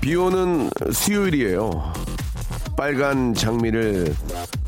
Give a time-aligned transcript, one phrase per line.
[0.00, 1.92] 비 오는 수요일이에요.
[2.74, 4.14] 빨간 장미를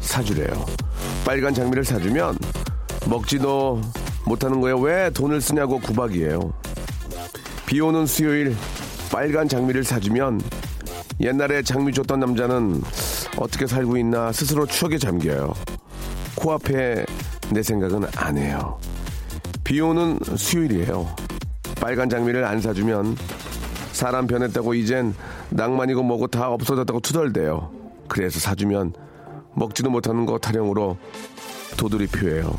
[0.00, 0.66] 사주래요.
[1.24, 2.36] 빨간 장미를 사주면
[3.08, 3.80] 먹지도
[4.26, 4.78] 못하는 거예요.
[4.78, 6.52] 왜 돈을 쓰냐고 구박이에요.
[7.64, 8.54] 비 오는 수요일
[9.10, 10.40] 빨간 장미를 사주면
[11.20, 12.82] 옛날에 장미 줬던 남자는
[13.38, 15.54] 어떻게 살고 있나 스스로 추억에 잠겨요.
[16.34, 17.06] 코앞에
[17.50, 18.78] 내 생각은 안 해요.
[19.64, 21.16] 비 오는 수요일이에요.
[21.80, 23.16] 빨간 장미를 안 사주면
[24.02, 25.14] 사람 변했다고 이젠
[25.50, 27.70] 낭만이고 뭐고 다 없어졌다고 투덜대요.
[28.08, 28.94] 그래서 사주면
[29.54, 30.96] 먹지도 못하는 거 타령으로
[31.76, 32.52] 도돌이 표예요.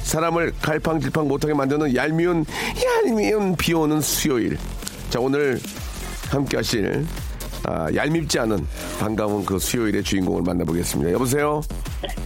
[0.00, 2.46] 사람을 갈팡질팡 못하게 만드는 얄미운
[3.04, 4.56] 얄미운 비오는 수요일.
[5.10, 5.60] 자 오늘
[6.30, 7.04] 함께 하실
[7.64, 8.66] 아, 얄밉지 않은
[8.98, 11.12] 반가운 그 수요일의 주인공을 만나보겠습니다.
[11.12, 11.60] 여보세요.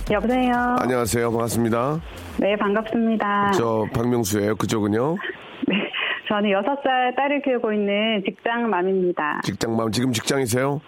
[0.09, 0.77] 여보세요.
[0.79, 1.33] 안녕하세요.
[1.33, 2.01] 반갑습니다.
[2.39, 3.51] 네, 반갑습니다.
[3.57, 4.55] 저 박명수예요.
[4.55, 5.17] 그쪽은요?
[6.31, 9.41] 네, 저는 6살 딸을 키우고 있는 직장맘입니다.
[9.43, 10.81] 직장맘 지금 직장이세요?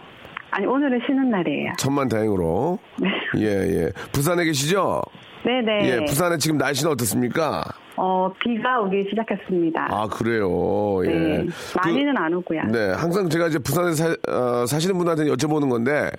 [0.53, 1.73] 아니, 오늘은 쉬는 날이에요.
[1.79, 2.79] 천만 다행으로.
[3.01, 3.09] 네.
[3.39, 3.93] 예, 예.
[4.13, 5.03] 부산에 계시죠?
[5.45, 5.89] 네네.
[5.91, 7.65] 예, 부산에 지금 날씨는 어떻습니까?
[7.97, 9.89] 어, 비가 오기 시작했습니다.
[9.91, 11.05] 아, 그래요.
[11.07, 11.11] 예.
[11.11, 11.47] 네,
[11.83, 12.63] 많이는 안 오고요.
[12.67, 16.11] 그, 네, 항상 제가 이제 부산에 사, 어, 사시는 분한테 여쭤보는 건데,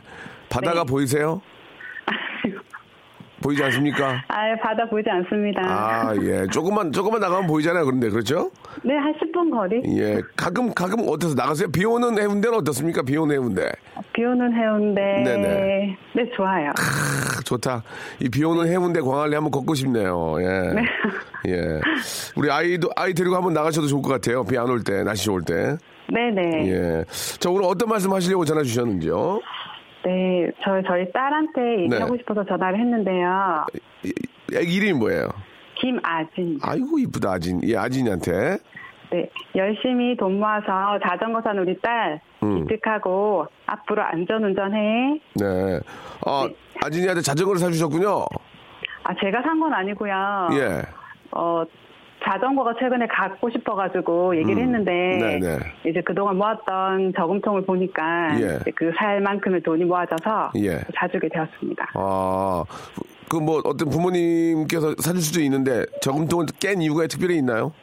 [0.50, 0.91] 바다가 네.
[0.91, 1.41] 보이세요?
[3.44, 4.24] 보이지 않습니까?
[4.30, 5.62] 아, 바다 보이지 않습니다.
[5.64, 6.48] 아, 예.
[6.48, 7.86] 조금만, 조금만 나가면 보이잖아요.
[7.86, 8.50] 그런데, 그렇죠?
[8.84, 9.81] 네, 한 10분 거리?
[10.00, 10.22] 예.
[10.36, 11.70] 가끔, 가끔 어때서 나가세요?
[11.72, 13.02] 비 오는 해운대는 어떻습니까?
[13.04, 13.70] 비 오는 해운대.
[14.14, 15.02] 비 오는 해운대.
[15.24, 15.98] 네네.
[16.16, 16.70] 네, 좋아요.
[16.70, 17.84] 아, 좋다.
[18.22, 20.36] 이 비 오는 해운대 광안리 한번 걷고 싶네요.
[20.40, 20.46] 예.
[20.74, 20.81] 네.
[21.50, 21.80] 예.
[22.38, 24.44] 우리 아이도, 아이 데리고 한번 나가셔도 좋을 것 같아요.
[24.46, 25.75] 비 안 올 때, 날씨 좋을 때.
[26.12, 26.68] 네네.
[26.70, 27.06] 예.
[27.40, 29.40] 자, 오늘 어떤 말씀 하시려고 전화 주셨는지요?
[30.06, 32.18] 네, 저, 저희 딸한테 얘기하고 네.
[32.19, 33.66] 싶어서 전화를 했는데요.
[34.03, 34.14] 이-
[34.56, 35.28] 애기 이름이 뭐예요?
[35.75, 36.59] 김아진.
[36.62, 37.59] 아이고, 이쁘다, 아진.
[37.64, 38.58] 예, 아진이한테.
[39.12, 42.66] 네, 열심히 돈 모아서 자전거 산 우리 딸 음.
[42.68, 45.19] 기특하고 앞으로 안전운전해.
[45.36, 45.80] 네.
[46.25, 46.56] 어, 네.
[46.84, 48.25] 아진이한테 자전거를 사주셨군요.
[49.03, 50.50] 아, 제가 산 건 아니고요.
[50.53, 50.81] 예.
[51.31, 51.63] 어,
[52.25, 54.63] 자전거가 최근에 갖고 싶어가지고 얘기를 음.
[54.63, 54.91] 했는데
[55.39, 55.57] 네네.
[55.89, 58.59] 이제 그동안 모았던 저금통을 보니까 예.
[58.75, 60.79] 그 살 만큼의 돈이 모아져서 예.
[60.95, 61.91] 사주게 되었습니다.
[61.95, 62.63] 아,
[63.29, 67.73] 그 뭐 어떤 부모님께서 사줄 수도 있는데 저금통을 깬 이유가 특별히 있나요?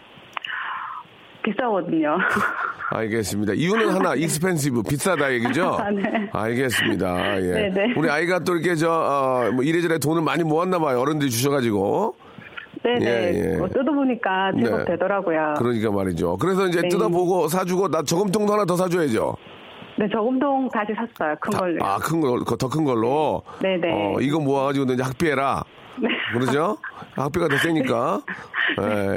[1.42, 2.18] 비싸거든요.
[2.92, 3.54] 알겠습니다.
[3.54, 5.76] 이유는 하나, expensive, 비싸다 얘기죠?
[5.80, 6.02] 아, 네.
[6.32, 7.36] 알겠습니다.
[7.42, 7.52] 예.
[7.70, 7.94] 네네.
[7.96, 11.00] 우리 아이가 또 이렇게 저, 어, 뭐 이래저래 돈을 많이 모았나 봐요.
[11.00, 12.14] 어른들이 주셔가지고.
[12.82, 13.06] 네네.
[13.06, 13.56] 예, 예.
[13.58, 14.84] 뭐 뜯어보니까 제법 네.
[14.86, 15.54] 되더라고요.
[15.58, 16.36] 그러니까 말이죠.
[16.38, 16.88] 그래서 이제 네.
[16.88, 19.36] 뜯어보고 사주고 나 저금통도 하나 더 사줘야죠.
[19.98, 21.36] 네, 저금통 다시 샀어요.
[21.40, 21.84] 큰 걸로.
[21.84, 23.42] 아, 큰 걸, 더 큰 걸로.
[23.60, 24.14] 네네.
[24.16, 25.62] 어, 이거 모아가지고 너 이제 학비해라.
[26.00, 26.08] 네.
[26.32, 26.78] 그러죠?
[27.14, 28.22] 학비가 더 세니까.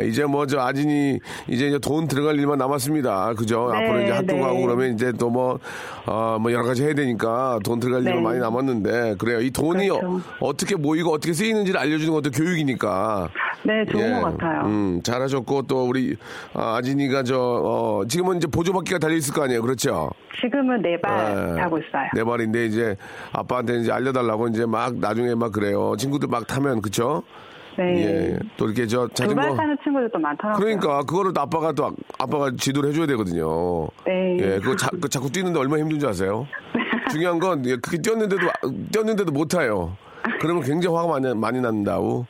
[0.01, 3.33] 예, 이제 뭐 저 아진이 이제 이제 돈 들어갈 일만 남았습니다.
[3.35, 3.69] 그죠?
[3.71, 4.39] 네, 앞으로 이제 학교 네.
[4.41, 5.57] 가고 그러면 이제 또 뭐,
[6.05, 8.21] 어, 뭐 여러 가지 해야 되니까 돈 들어갈 일만 네.
[8.21, 9.39] 많이 남았는데 그래요.
[9.41, 10.21] 이 돈이 그렇죠.
[10.39, 13.29] 어, 떻게 모이고 어떻게 쓰이는지를 알려주는 것도 교육이니까.
[13.65, 14.65] 네, 좋은 예, 것 같아요.
[14.65, 16.17] 음, 잘하셨고 또 우리
[16.53, 19.61] 아, 아진이가 저, 어, 지금은 이제 보조바퀴가 달려 있을 거 아니에요.
[19.61, 20.09] 그렇죠?
[20.41, 21.61] 지금은 네발 예.
[21.61, 22.09] 타고 있어요.
[22.15, 22.95] 네 발인데 이제
[23.31, 25.95] 아빠한테 이제 알려달라고 이제 막 나중에 막 그래요.
[25.97, 27.23] 친구들 막 타면 그쵸?
[27.77, 28.33] 네.
[28.33, 28.39] 예.
[28.57, 29.55] 또 이렇게 저 자전거.
[29.55, 30.63] 타는 친구들도 많더라고요.
[30.63, 33.87] 그러니까 그거를 또 아빠가 또 아- 아빠가 지도를 해줘야 되거든요.
[34.05, 34.37] 네.
[34.39, 34.59] 예.
[34.59, 36.45] 그거 자, 그 자꾸 뛰는데 얼마나 힘든지 아세요?
[37.11, 38.47] 중요한 건 예, 그게 뛰었는데도
[38.91, 39.95] 뛰었는데도 못 타요.
[40.39, 42.25] 그러면 굉장히 화가 많이 많이 난다고.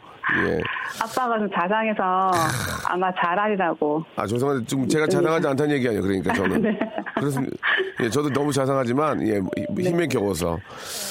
[0.47, 0.59] 예.
[1.01, 2.31] 아빠가 좀 자상해서
[2.87, 4.03] 아마 잘하리라고.
[4.15, 6.01] 아 죄송한데 지금 제가 자상하지 않다는 얘기 아니에요.
[6.03, 6.79] 그러니까 저는 네.
[7.15, 7.55] 그렇습니다.
[8.01, 9.39] 예, 저도 너무 자상하지만 예,
[9.81, 10.59] 힘에 겨워서.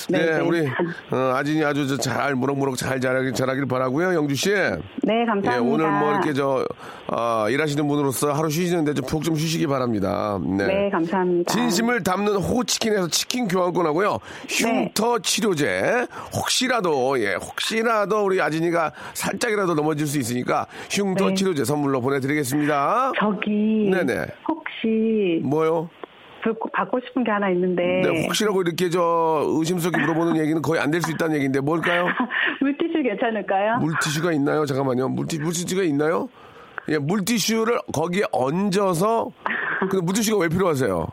[0.08, 0.40] 네, 네, 네.
[0.40, 0.66] 우리
[1.10, 4.50] 어, 아진이 아주 저 잘 무럭무럭 잘 자라길, 자라길 바라고요, 영주 씨.
[4.50, 5.54] 네, 감사합니다.
[5.54, 6.64] 예, 오늘 뭐 이렇게 저
[7.06, 10.38] 어, 일하시는 분으로서 하루 쉬시는데 좀 푹좀 쉬시기 바랍니다.
[10.44, 10.66] 네.
[10.66, 11.52] 네, 감사합니다.
[11.52, 14.18] 진심을 담는 호치킨에서 치킨 교환권하고요.
[14.48, 15.22] 흉터 네.
[15.22, 16.06] 치료제.
[16.34, 21.34] 혹시라도 예, 혹시라도 우리 아진이가 살짝이라도 넘어질 수 있으니까 흉터 네.
[21.34, 23.12] 치료제 선물로 보내드리겠습니다.
[23.18, 24.26] 저기 네네.
[24.48, 25.88] 혹시 뭐요?
[26.44, 30.90] 그 받고 싶은 게 하나 있는데 네, 혹시라고 이렇게 저 의심스럽게 물어보는 얘기는 거의 안
[30.90, 32.06] 될 수 있다는 얘기인데 뭘까요?
[32.60, 33.78] 물티슈 괜찮을까요?
[33.78, 34.66] 물티슈가 있나요?
[34.66, 35.08] 잠깐만요.
[35.10, 36.28] 물티, 물티슈가 있나요?
[36.88, 39.30] 예, 물티슈를 거기에 얹어서
[39.88, 41.06] 근데 물티슈가 왜 필요하세요?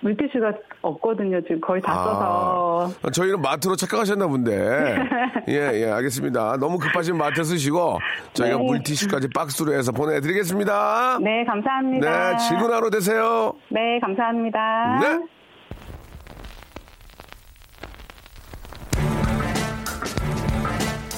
[0.00, 0.52] 물티슈가
[0.82, 1.40] 없거든요.
[1.42, 2.90] 지금 거의 다 써서.
[3.02, 4.96] 아, 저희는 마트로 착각하셨나 본데.
[5.48, 6.56] 예, 예, 알겠습니다.
[6.58, 7.98] 너무 급하신 마트 쓰시고
[8.32, 8.62] 저희가 네.
[8.64, 11.18] 물티슈까지 박스로 해서 보내드리겠습니다.
[11.22, 12.30] 네, 감사합니다.
[12.30, 13.52] 네, 즐거운 하루 되세요.
[13.70, 15.00] 네, 감사합니다.
[15.00, 15.20] 네.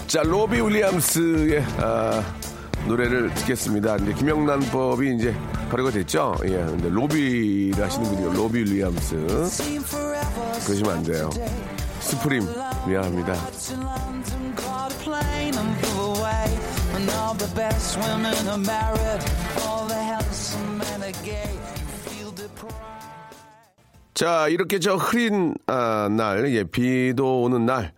[0.06, 2.22] 자, 로비 윌리엄스의 아,
[2.86, 3.96] 노래를 듣겠습니다.
[3.96, 5.34] 이제 김영란법이 이제
[5.72, 6.36] 발효가 됐죠.
[6.44, 8.34] 예, 근데 로비를 하시는 분이요.
[8.34, 9.16] 로비 윌리엄스.
[10.66, 11.30] 그러시면 안 돼요.
[12.00, 12.46] 스프림
[12.86, 13.34] 미안합니다.
[24.12, 27.94] 자, 이렇게 저 흐린 아, 날, 예, 비도 오는 날,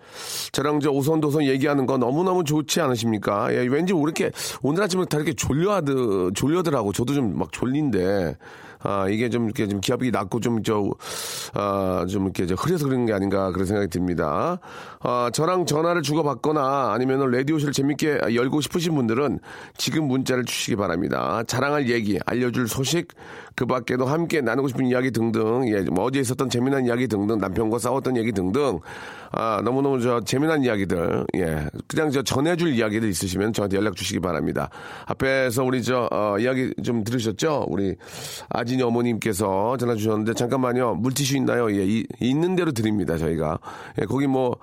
[0.55, 3.53] 저랑 저 오선도선 얘기하는 거 너무너무 좋지 않으십니까?
[3.53, 4.31] 예, 왠지 왜 이렇게
[4.63, 6.93] 오늘 아침에 다 이렇게 졸려하드, 졸려더라고.
[6.93, 8.37] 저도 좀 막 졸린데,
[8.85, 10.91] 아, 이게 좀 이렇게 좀 기압이 낮고 좀 저,
[11.55, 14.59] 아, 좀 이렇게 저 흐려서 그런 게 아닌가 그런 생각이 듭니다.
[15.01, 19.41] 아, 저랑 전화를 주고받거나 아니면 라디오쇼를 재밌게 열고 싶으신 분들은
[19.79, 21.43] 지금 문자를 주시기 바랍니다.
[21.47, 23.09] 자랑할 얘기, 알려줄 소식,
[23.57, 27.79] 그 밖에도 함께 나누고 싶은 이야기 등등, 예, 뭐 어제 있었던 재미난 이야기 등등, 남편과
[27.79, 28.81] 싸웠던 얘기 등등,
[29.31, 34.69] 아, 너무너무 저 재미난 이야기들, 예, 그냥 저 전해줄 이야기들 있으시면 저한테 연락 주시기 바랍니다.
[35.07, 37.67] 앞에서 우리 저, 어, 이야기 좀 들으셨죠?
[37.69, 37.95] 우리
[38.49, 40.97] 아 진이 어머님께서 전화 주셨는데, 잠깐만요.
[40.97, 41.71] 물티슈 있나요?
[41.75, 43.59] 예, 이- 있는 대로 드립니다, 저희가.
[44.01, 44.57] 예, 거기 뭐,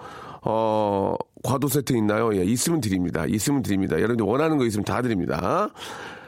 [0.44, 2.36] 어, 과도 세트 있나요?
[2.36, 3.26] 예, 있으면 드립니다.
[3.26, 3.96] 있으면 드립니다.
[3.96, 5.70] 여러분들 원하는 거 있으면 다 드립니다.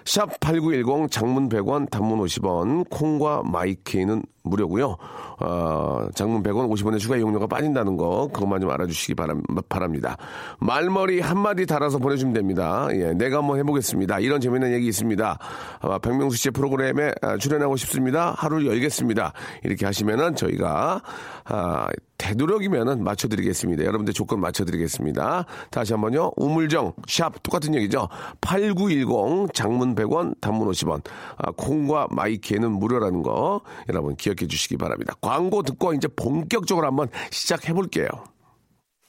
[0.05, 4.97] 샵8910 장문 100원 단문 50원 콩과 마이케이는 무료고요.
[5.39, 10.17] 어, 장문 100원 50원의 추가 이용료가 빠진다는 거 그것만 좀 알아주시기 바람, 바랍니다.
[10.59, 12.87] 말머리 한마디 달아서 보내주면 됩니다.
[12.91, 14.19] 예, 내가 한번 해보겠습니다.
[14.19, 15.39] 이런 재미있는 얘기 있습니다.
[15.81, 18.33] 아, 박명수 씨의 프로그램에 아, 출연하고 싶습니다.
[18.37, 19.33] 하루를 열겠습니다.
[19.63, 21.01] 이렇게 하시면은 저희가
[21.45, 21.87] 아,
[22.17, 23.83] 되도록이면은 맞춰드리겠습니다.
[23.83, 25.45] 여러분들 조건 맞춰드리겠습니다.
[25.71, 26.31] 다시 한번요.
[26.37, 28.07] 우물정 샵 똑같은 얘기죠.
[28.39, 31.01] 8910 장문 100원 단문 50원
[31.37, 35.13] 아, 콩과 마이키에는 무료라는 거 여러분 기억 해 주시기 바랍니다.
[35.21, 38.07] 광고 듣고 이제 본격적으로 한번 시작해 볼게요.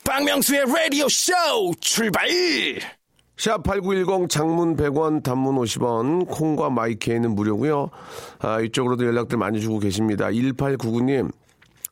[0.05, 1.33] 박명수의 라디오 쇼
[1.81, 2.29] 출발!
[3.37, 7.91] 샵8910 장문 100원 단문 50원 콩과 마이케이는 무료고요.
[8.39, 10.29] 아, 이쪽으로도 연락들 많이 주고 계십니다.
[10.29, 11.33] 1899님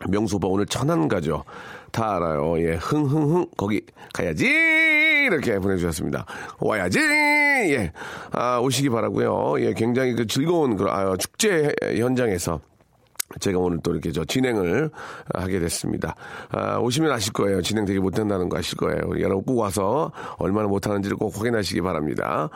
[0.09, 1.45] 명수 오빠 오늘 천안 가죠.
[1.91, 2.61] 다 알아요.
[2.61, 3.83] 예, 흥흥흥 거기
[4.13, 6.27] 가야지 이렇게 보내주셨습니다.
[6.59, 7.93] 와야지 예,
[8.33, 9.55] 아, 오시기 바라고요.
[9.61, 12.61] 예, 굉장히 그 즐거운 그 아, 축제 현장에서
[13.41, 14.91] 제가 오늘 또 이렇게 저 진행을
[15.35, 16.15] 하게 됐습니다.
[16.51, 17.63] 아, 오시면 아실 거예요.
[17.63, 19.01] 진행 되게 못한다는 거 아실 거예요.
[19.21, 22.49] 여러분 꼭 와서 얼마나 못하는지를 꼭 확인하시기 바랍니다.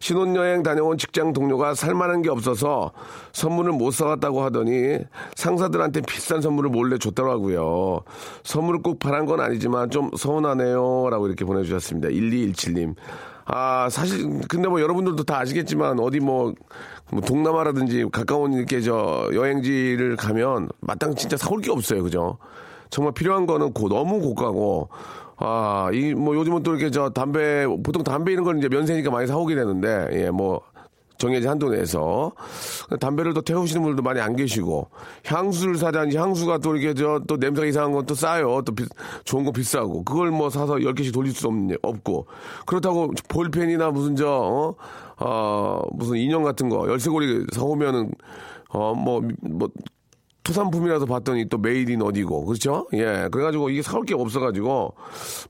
[0.00, 2.92] 신혼여행 다녀온 직장 동료가 살만한 게 없어서
[3.32, 4.98] 선물을 못 사왔다고 하더니
[5.34, 8.00] 상사들한테 비싼 선물을 몰래 줬더라고요.
[8.44, 11.08] 선물을 꼭 바란 건 아니지만 좀 서운하네요.
[11.10, 12.08] 라고 이렇게 보내주셨습니다.
[12.08, 12.94] 1217님.
[13.50, 16.52] 아, 사실, 근데 뭐 여러분들도 다 아시겠지만 어디 뭐,
[17.10, 22.02] 뭐 동남아라든지 가까운 이렇게 저 여행지를 가면 마땅 진짜 사올 게 없어요.
[22.02, 22.36] 그죠?
[22.90, 24.90] 정말 필요한 거는 고, 너무 고가고,
[25.38, 29.26] 아, 이 뭐 요즘은 또 이렇게 저 담배, 보통 담배 이런 건 이제 면세니까 많이
[29.26, 30.60] 사오게 되는데, 예, 뭐,
[31.18, 32.32] 정해진 한도 내에서.
[33.00, 34.88] 담배를 또 태우시는 분들도 많이 안 계시고.
[35.26, 38.62] 향수를 사자니 향수가 또 이렇게 저 또 냄새가 이상한 건 또 싸요.
[38.62, 38.86] 또 비-
[39.24, 40.04] 좋은 거 비싸고.
[40.04, 42.26] 그걸 뭐 사서 10개씩 돌릴 수 없는 없고.
[42.66, 44.74] 그렇다고 볼펜이나 무슨 저 어,
[45.18, 48.12] 어, 무슨 인형 같은 거 열쇠고리 사오면은
[48.70, 49.68] 어뭐뭐 뭐,
[50.44, 52.46] 토산품이라도 봤더니 또 made in 어디고.
[52.46, 52.86] 그렇죠?
[52.94, 53.28] 예.
[53.30, 54.94] 그래가지고 이게 사올 게 없어가지고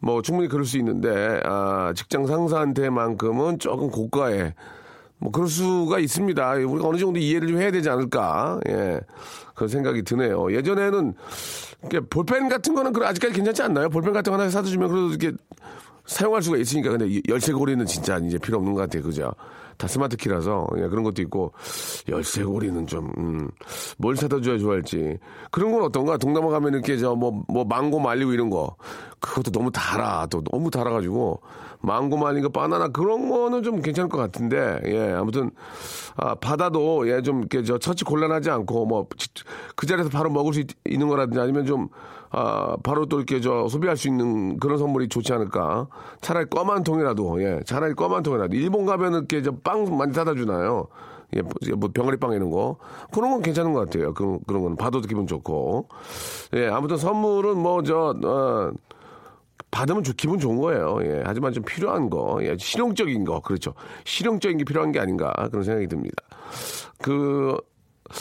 [0.00, 4.54] 뭐 충분히 그럴 수 있는데 아 직장 상사한테만큼은 조금 고가에
[5.18, 6.52] 뭐 그럴 수가 있습니다.
[6.52, 8.60] 우리가 어느 정도 이해를 좀 해야 되지 않을까?
[8.68, 9.00] 예.
[9.54, 10.52] 그런 생각이 드네요.
[10.52, 11.14] 예전에는
[12.10, 13.88] 볼펜 같은 거는 그 아직까지 괜찮지 않나요?
[13.88, 15.32] 볼펜 같은 거 하나 사다 주면 그래도 이렇게
[16.06, 19.02] 사용할 수가 있으니까 근데 이 열쇠고리는 진짜 이제 필요 없는 것 같아요.
[19.02, 19.32] 그죠?
[19.76, 21.52] 다 스마트 키라서 예, 그런 것도 있고
[22.08, 23.48] 열쇠고리는 좀 음,
[23.96, 25.18] 뭘 사다 줘야 좋아할지
[25.52, 28.74] 그런 건 어떤가 동남아 가면 이렇게 저 뭐뭐 망고 말리고 이런 거
[29.20, 31.40] 그것도 너무 달아 또 너무 달아가지고
[31.80, 35.50] 망고 말린 거 바나나 그런 거는 좀 괜찮을 것 같은데 예 아무튼
[36.16, 39.06] 아 바다도 예 좀 이렇게 저 처치 곤란하지 않고 뭐
[39.76, 40.66] 그 자리에서 바로 먹을 수 있,
[40.98, 41.88] 는 거라든지 아니면 좀
[42.30, 45.86] 아, 바로 또 이렇게 저 소비할 수 있는 그런 선물이 좋지 않을까.
[46.20, 48.54] 차라리 껌 한 통이라도, 예, 차라리 껌 한 통이라도.
[48.54, 50.88] 일본 가면은 이렇게 저 빵 많이 사다 주나요?
[51.36, 51.40] 예,
[51.74, 52.76] 뭐 병아리 빵 이런 거.
[53.12, 54.12] 그런 건 괜찮은 것 같아요.
[54.12, 55.88] 그, 그런 건 봐도 기분 좋고.
[56.54, 58.72] 예, 아무튼 선물은 뭐 저, 어,
[59.70, 60.98] 받으면 주, 기분 좋은 거예요.
[61.02, 63.74] 예, 하지만 좀 필요한 거, 예, 실용적인 거, 그렇죠.
[64.04, 66.16] 실용적인 게 필요한 게 아닌가 그런 생각이 듭니다.
[67.02, 67.56] 그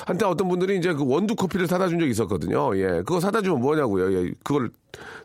[0.05, 2.77] 한때 어떤 분들이 이제 그 원두 커피를 사다 준 적이 있었거든요.
[2.77, 2.87] 예.
[2.97, 4.13] 그거 사다 주면 뭐냐고요.
[4.13, 4.33] 예.
[4.43, 4.69] 그걸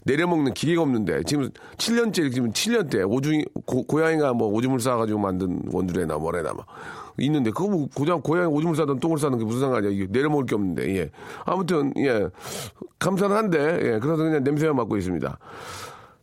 [0.04, 5.62] 내려먹는 기계가 없는데 지금 7년째 지금 7년째 오줌 고, 고양이가 뭐 오줌을 싸 가지고 만든
[5.72, 6.66] 원두래나 뭐래나 막
[7.18, 10.54] 있는데 그거 뭐 고장 고양이 오줌을 싸든 똥을 싸든 게 무슨 상관이야 이게 내려먹을 게
[10.54, 11.10] 없는데 예
[11.44, 12.28] 아무튼 예
[12.98, 15.38] 감사는 한데 예 그래서 그냥 냄새만 맡고 있습니다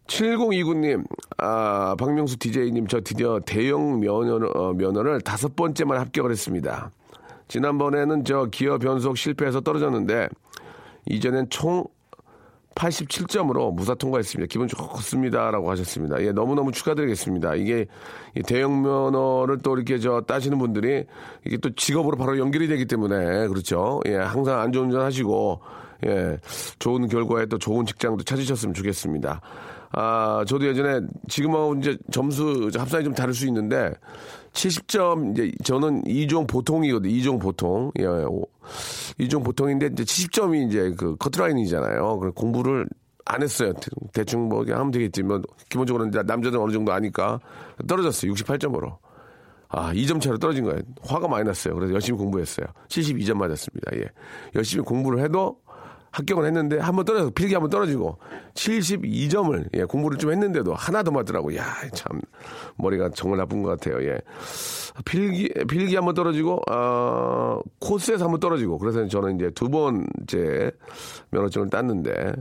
[0.10, 1.06] 7029님,
[1.38, 6.92] 아, 박명수 DJ님, 저 드디어 대형 면허를, 어, 면허를 다섯 번째만 합격을 했습니다.
[7.48, 10.28] 지난번에는 저 기어 변속 실패해서 떨어졌는데
[11.08, 11.86] 이전엔 총
[12.76, 14.48] 87점으로 무사 통과했습니다.
[14.50, 16.22] 기분 좋습니다 라고 하셨습니다.
[16.22, 17.56] 예, 너무너무 축하드리겠습니다.
[17.56, 17.88] 이게
[18.46, 21.06] 대형 면허를 또 이렇게 저 따시는 분들이
[21.46, 24.00] 이게 또 직업으로 바로 연결이 되기 때문에 그렇죠.
[24.08, 25.60] 예, 항상 안전운전 하시고
[26.06, 26.38] 예,
[26.78, 29.42] 좋은 결과에 또 좋은 직장도 찾으셨으면 좋겠습니다.
[29.92, 33.92] 아, 저도 예전에 지금하고 이제 점수 합산이 좀 다를 수 있는데
[34.54, 37.12] 70점 이제 저는 2종 보통이거든요.
[37.12, 37.92] 2종 보통.
[38.00, 38.04] 예.
[38.04, 42.20] 2종 보통인데 이제 70점이 이제 그 커트라인이잖아요.
[42.20, 42.88] 그래 공부를
[43.26, 43.74] 안 했어요.
[44.14, 45.24] 대충 뭐 하면 되겠지.
[45.24, 47.40] 뭐 기본적으로 이제 남자들 어느 정도 아니까
[47.88, 48.32] 떨어졌어요.
[48.34, 48.98] 68점으로.
[49.72, 50.80] 아, 2점 차로 떨어진 거예요.
[51.04, 51.76] 화가 많이 났어요.
[51.76, 52.66] 그래서 열심히 공부했어요.
[52.88, 53.92] 72점 맞았습니다.
[53.98, 54.06] 예.
[54.56, 55.60] 열심히 공부를 해도
[56.12, 58.18] 합격을 했는데 한 번 떨어져 필기 한 번 떨어지고
[58.54, 61.56] 72점을 예, 공부를 좀 했는데도 하나 더 맞더라고.
[61.56, 62.20] 야, 참
[62.78, 64.04] 머리가 정말 나쁜 것 같아요.
[64.06, 64.20] 예.
[65.06, 70.72] 필기 필기 한번 떨어지고 어, 코스에서 한번 떨어지고 그래서 저는 이제 두 번째
[71.32, 72.34] 면허증을 땄는데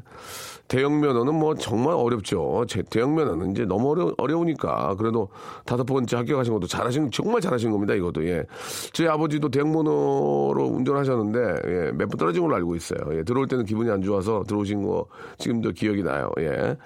[0.67, 2.65] 대형 면허는 뭐 정말 어렵죠.
[2.69, 5.29] 제 대형 면허는 이제 너무 어려, 어려우니까 그래도
[5.65, 7.95] 다섯 번째 합격하신 것도 잘하신 정말 잘하신 겁니다.
[7.95, 8.45] 이것도 예.
[8.93, 12.99] 저희 아버지도 대형 면허로 운전하셨는데 예, 몇 번 떨어진 걸로 알고 있어요.
[13.13, 15.07] 예, 들어올 때는 기분이 안 좋아서 들어오신 거
[15.39, 16.31] 지금도 기억이 나요.
[16.41, 16.77] 예.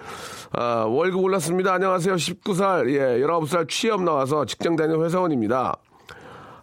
[0.51, 1.73] 아, 월급 올랐습니다.
[1.73, 2.15] 안녕하세요.
[2.15, 5.75] 19살 예, 19살 취업 나와서 직장 다니는 회사원입니다.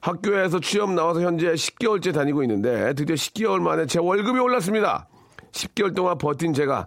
[0.01, 5.09] 학교에서 취업 나와서 현재 10개월째 다니고 있는데 드디어 10개월 만에 제 월급이 올랐습니다.
[5.53, 6.87] 10개월 동안 버틴 제가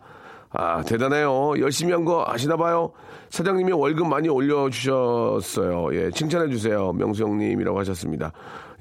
[0.55, 1.60] 아, 대단해요.
[1.60, 2.91] 열심히 한 거 아시나 봐요.
[3.29, 5.96] 사장님이 월급 많이 올려주셨어요.
[5.96, 6.93] 예, 칭찬해주세요.
[6.93, 8.32] 명수 형님이라고 하셨습니다.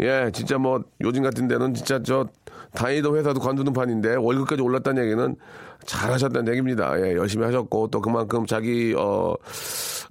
[0.01, 2.27] 예, 진짜 뭐, 요즘 같은 데는 진짜 저,
[2.75, 5.37] 다니던 회사도 관두는 판인데, 월급까지 올랐다는 얘기는
[5.87, 6.99] 잘하셨다는 얘기입니다.
[7.01, 9.35] 예, 열심히 하셨고, 또 그만큼 자기, 어,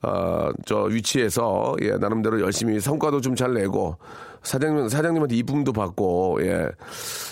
[0.04, 3.98] 어, 저 위치에서, 예, 나름대로 열심히 성과도 좀 잘 내고,
[4.44, 6.68] 사장님, 사장님한테 이쁨도 받고, 예.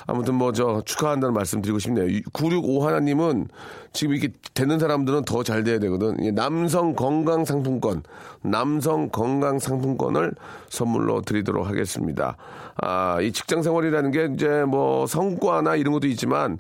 [0.08, 2.06] 아무튼 뭐, 저, 축하한다는 말씀 드리고 싶네요.
[2.34, 3.48] 965 하나님은
[3.94, 6.24] 지금 이렇게 되는 사람들은 더 잘 돼야 되거든.
[6.24, 8.04] 예, 남성 건강 상품권,
[8.44, 10.34] 남성 건강 상품권을
[10.70, 12.38] 선물로 드리도록 하겠습니다.
[12.82, 16.60] 아, 이 직장 생활이라는 게 이제 뭐 성과나 이런 것도 있지만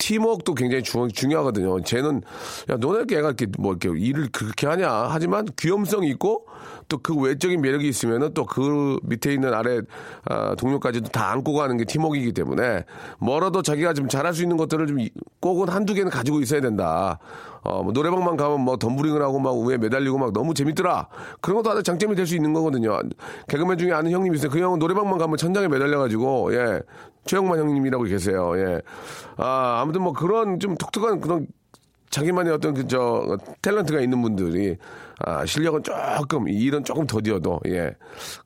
[0.00, 1.80] 팀워크도 굉장히 중, 중요하거든요.
[1.82, 2.22] 쟤는
[2.70, 6.46] 야 너네 걔가 이렇게 뭐 이렇게 일을 그렇게 하냐 하지만 귀염성이 있고
[6.90, 9.80] 또 그 외적인 매력이 있으면은 또그 밑에 있는 아래
[10.28, 12.84] 아, 동료까지도 다 안고 가는 게 팀워크이기 때문에
[13.18, 14.98] 멀어도 자기가 좀 잘할 수 있는 것들을 좀
[15.40, 17.18] 꼭은 한두 개는 가지고 있어야 된다.
[17.62, 21.08] 어, 뭐 노래방만 가면 뭐 덤블링을 하고 막 위에 매달리고 막 너무 재밌더라.
[21.40, 22.98] 그런 것도 하나 장점이 될 수 있는 거거든요.
[23.48, 24.50] 개그맨 중에 아는 형님이 있어요.
[24.50, 26.80] 그 형은 노래방만 가면 천장에 매달려가지고, 예.
[27.26, 28.52] 최영만 형님이라고 계세요.
[28.56, 28.80] 예.
[29.36, 31.46] 아, 아무튼 뭐 그런 좀 독특한 그런
[32.10, 34.76] 자기만의 어떤 그 저 탤런트가 있는 분들이
[35.20, 37.94] 아, 실력은 조금 일은 조금 더디어도 예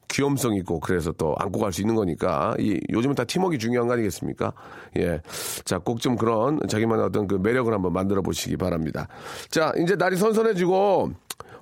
[0.09, 3.95] 귀염성 있고 그래서 또 안고 갈 수 있는 거니까 이 요즘은 다 팀워크 중요한 거
[3.95, 4.53] 아니겠습니까?
[4.99, 5.21] 예,
[5.65, 9.09] 자 꼭 좀 그런 자기만의 어떤 그 매력을 한번 만들어 보시기 바랍니다.
[9.51, 11.13] 자 이제 날이 선선해지고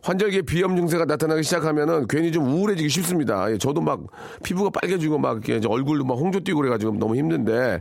[0.02, 3.50] 환절기에 비염 증세가 나타나기 시작하면은 괜히 좀 우울해지기 쉽습니다.
[3.52, 4.00] 예, 저도 막
[4.42, 7.80] 피부가 빨개지고 막 이렇게 얼굴도 막 홍조 띄고 그래가지고 너무 힘든데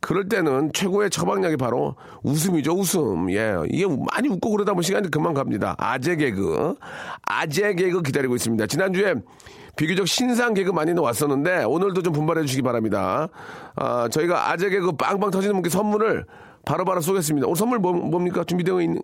[0.00, 3.30] 그럴 때는 최고의 처방약이 바로 웃음이죠, 웃음.
[3.30, 5.74] 예, 이게 많이 웃고 그러다 보면 시간이 금방 갑니다.
[5.78, 6.74] 아재 개그,
[7.22, 8.66] 아재 개그 기다리고 있습니다.
[8.66, 9.14] 지난주에
[9.74, 13.28] 비교적 신상 개그 많이 나왔었는데 오늘도 좀 분발해 주시기 바랍니다.
[13.76, 16.26] 아, 저희가 아재 개그 빵빵 터지는 분께 선물을
[16.66, 17.46] 바로바로 쏘겠습니다.
[17.46, 18.44] 오늘 선물 뭐, 뭡니까?
[18.44, 19.00] 준비되어 있는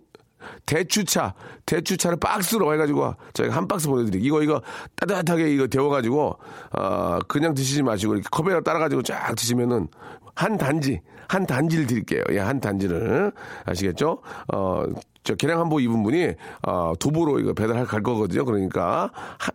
[0.65, 1.33] 대추차,
[1.65, 4.27] 대추차를 박스로 해가지고 저희가 한 박스 보내드릴게요.
[4.27, 4.61] 이거, 이거
[4.95, 6.39] 따뜻하게 이거 데워가지고,
[6.77, 9.87] 어, 그냥 드시지 마시고 이렇게 컵에다 따라가지고 쫙 드시면은
[10.35, 12.23] 한 단지, 한 단지를 드릴게요.
[12.31, 13.31] 예, 한 단지를.
[13.65, 14.21] 아시겠죠?
[14.53, 14.83] 어,
[15.23, 18.45] 저 개량 한복 입은 분이 어, 도보로 이거 배달할 갈 거거든요.
[18.45, 19.51] 그러니까 하,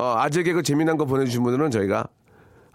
[0.00, 2.06] 어, 아재 개그 재미난 거 보내주신 분들은 저희가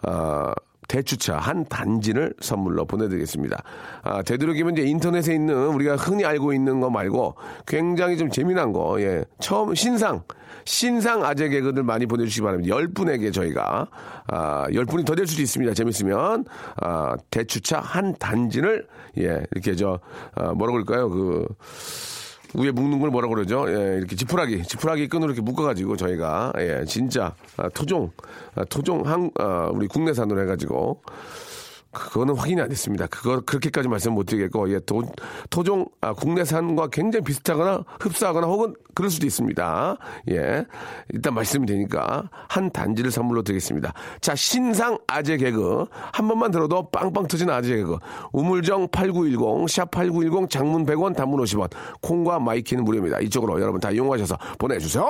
[0.07, 0.51] 어,
[0.93, 3.63] 대추차 한 단지를 선물로 보내드리겠습니다.
[4.03, 7.33] 아, 되도록이면 이제 인터넷에 있는 우리가 흔히 알고 있는 거 말고
[7.65, 9.25] 굉장히 좀 재미난 거, 예.
[9.39, 10.21] 처음 신상,
[10.65, 12.75] 신상 아재 개그들 많이 보내주시기 바랍니다.
[12.75, 13.87] 열 분에게 저희가,
[14.27, 15.73] 아, 열 분이 더 될 수도 있습니다.
[15.73, 16.45] 재밌으면,
[16.79, 19.99] 아, 대추차 한 단지를, 예, 이렇게 저,
[20.35, 21.09] 아, 뭐라고 그럴까요?
[21.09, 21.47] 그,
[22.55, 23.65] 위에 묶는 걸 뭐라고 그러죠?
[23.67, 28.11] 예, 이렇게 지푸라기, 지푸라기 끈으로 이렇게 묶어가지고 저희가, 예, 진짜, 아, 토종,
[28.55, 31.01] 아, 토종 한, 아, 우리 국내산으로 해가지고,
[31.93, 33.07] 그거는 확인이 안 됐습니다.
[33.07, 35.03] 그거 그렇게까지 말씀 못 드리겠고, 예, 도,
[35.49, 39.97] 토종 아, 국내산과 굉장히 비슷하거나 흡사하거나 혹은 그럴 수도 있습니다.
[40.31, 40.65] 예,
[41.09, 43.93] 일단 말씀이 되니까 한 단지를 선물로 드리겠습니다.
[44.21, 47.97] 자, 신상 아재 개그 한 번만 들어도 빵빵 터지는 아재 개그
[48.31, 51.69] 우물정 8910 샵 8910 장문 100원 단문 50원
[52.01, 53.19] 콩과 마이키는 무료입니다.
[53.19, 55.05] 이쪽으로 여러분 다 이용하셔서 보내주세요.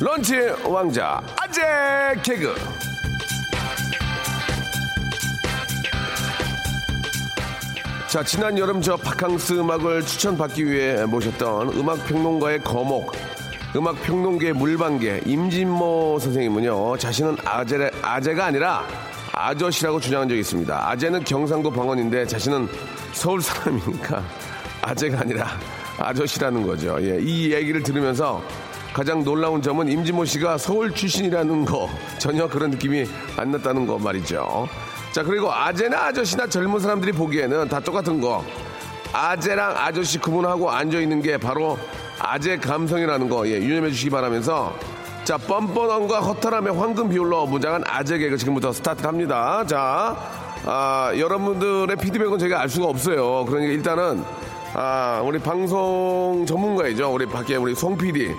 [0.00, 2.54] 런치 왕자 아재 개그.
[8.06, 13.12] 자 지난 여름 저 바캉스 음악을 추천받기 위해 모셨던 음악평론가의 거목
[13.74, 18.84] 음악평론계의 물방개 임진모 선생님은요 자신은 아재, 아재가 아니라
[19.32, 20.90] 아저씨라고 주장한 적이 있습니다.
[20.90, 22.68] 아재는 경상도 방언인데 자신은
[23.12, 24.22] 서울 사람이니까
[24.80, 25.48] 아재가 아니라
[25.98, 26.96] 아저씨라는 거죠.
[27.00, 28.40] 예, 이 얘기를 들으면서
[28.92, 34.68] 가장 놀라운 점은 임진모 씨가 서울 출신이라는 거 전혀 그런 느낌이 안 났다는 거 말이죠.
[35.12, 38.44] 자 그리고 아재나 아저씨나 젊은 사람들이 보기에는 다 똑같은 거
[39.12, 41.78] 아재랑 아저씨 구분하고 앉아 있는 게 바로
[42.18, 44.74] 아재 감성이라는 거 예, 유념해 주시기 바라면서
[45.24, 49.64] 자 뻔뻔함과 허탈함의 황금 비율로 무장한 아재 개그 지금부터 스타트합니다.
[49.66, 50.16] 자
[50.66, 53.44] 아, 여러분들의 피드백은 저희가 알 수가 없어요.
[53.46, 54.24] 그러니까 일단은
[54.74, 57.12] 아, 우리 방송 전문가이죠.
[57.12, 58.34] 우리 밖에 우리 송 PD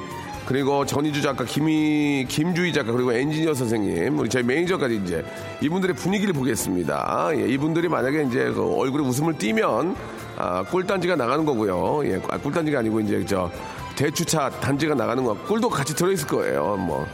[0.50, 5.24] 그리고 전희주 작가, 김희, 김주희 작가, 그리고 엔지니어 선생님, 우리 저희 매니저까지 이제
[5.62, 7.30] 이분들의 분위기를 보겠습니다.
[7.36, 9.96] 예, 이분들이 만약에 이제 그 얼굴에 웃음을 띠면,
[10.38, 12.04] 아, 꿀단지가 나가는 거고요.
[12.06, 13.52] 예, 아, 꿀단지가 아니고 이제 저
[13.96, 16.78] 대추차 단지가 나가는 거, 꿀도 같이 들어있을 거예요.
[16.78, 17.06] 뭐.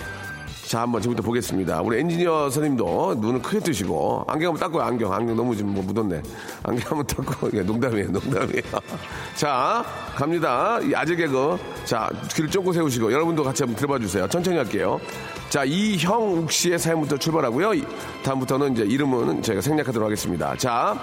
[0.68, 1.82] 자, 한번 지금부터 보겠습니다.
[1.82, 5.14] 우리 엔지니어 선생님도 눈을 크게 뜨시고, 안경 한번 닦고요, 안경.
[5.14, 6.24] 안경 너무 지금 뭐 묻었네.
[6.64, 8.64] 안경 한번 닦고, 예, 농담이에요, 농담이에요.
[9.36, 10.80] 자, 갑니다.
[10.82, 11.58] 이 아재 개그.
[11.86, 14.28] 자, 귀를 쫑고 세우시고, 여러분도 같이 한번 들어봐 주세요.
[14.28, 15.00] 천천히 할게요.
[15.50, 17.76] 자, 이형욱 씨의 사연부터 출발하고요.
[17.76, 17.86] 이-
[18.24, 20.56] 다음부터는 이제 이름은 저희가 생략하도록 하겠습니다.
[20.58, 20.98] 자,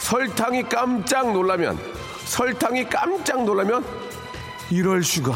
[0.00, 1.78] 설탕이 깜짝 놀라면,
[2.26, 3.82] 설탕이 깜짝 놀라면,
[4.70, 5.32] 이럴 수가.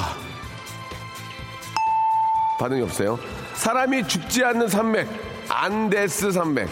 [2.58, 3.18] 반응이 없어요.
[3.62, 5.07] 사람이 죽지 않는 산맥,
[5.48, 6.68] 안데스 산맥.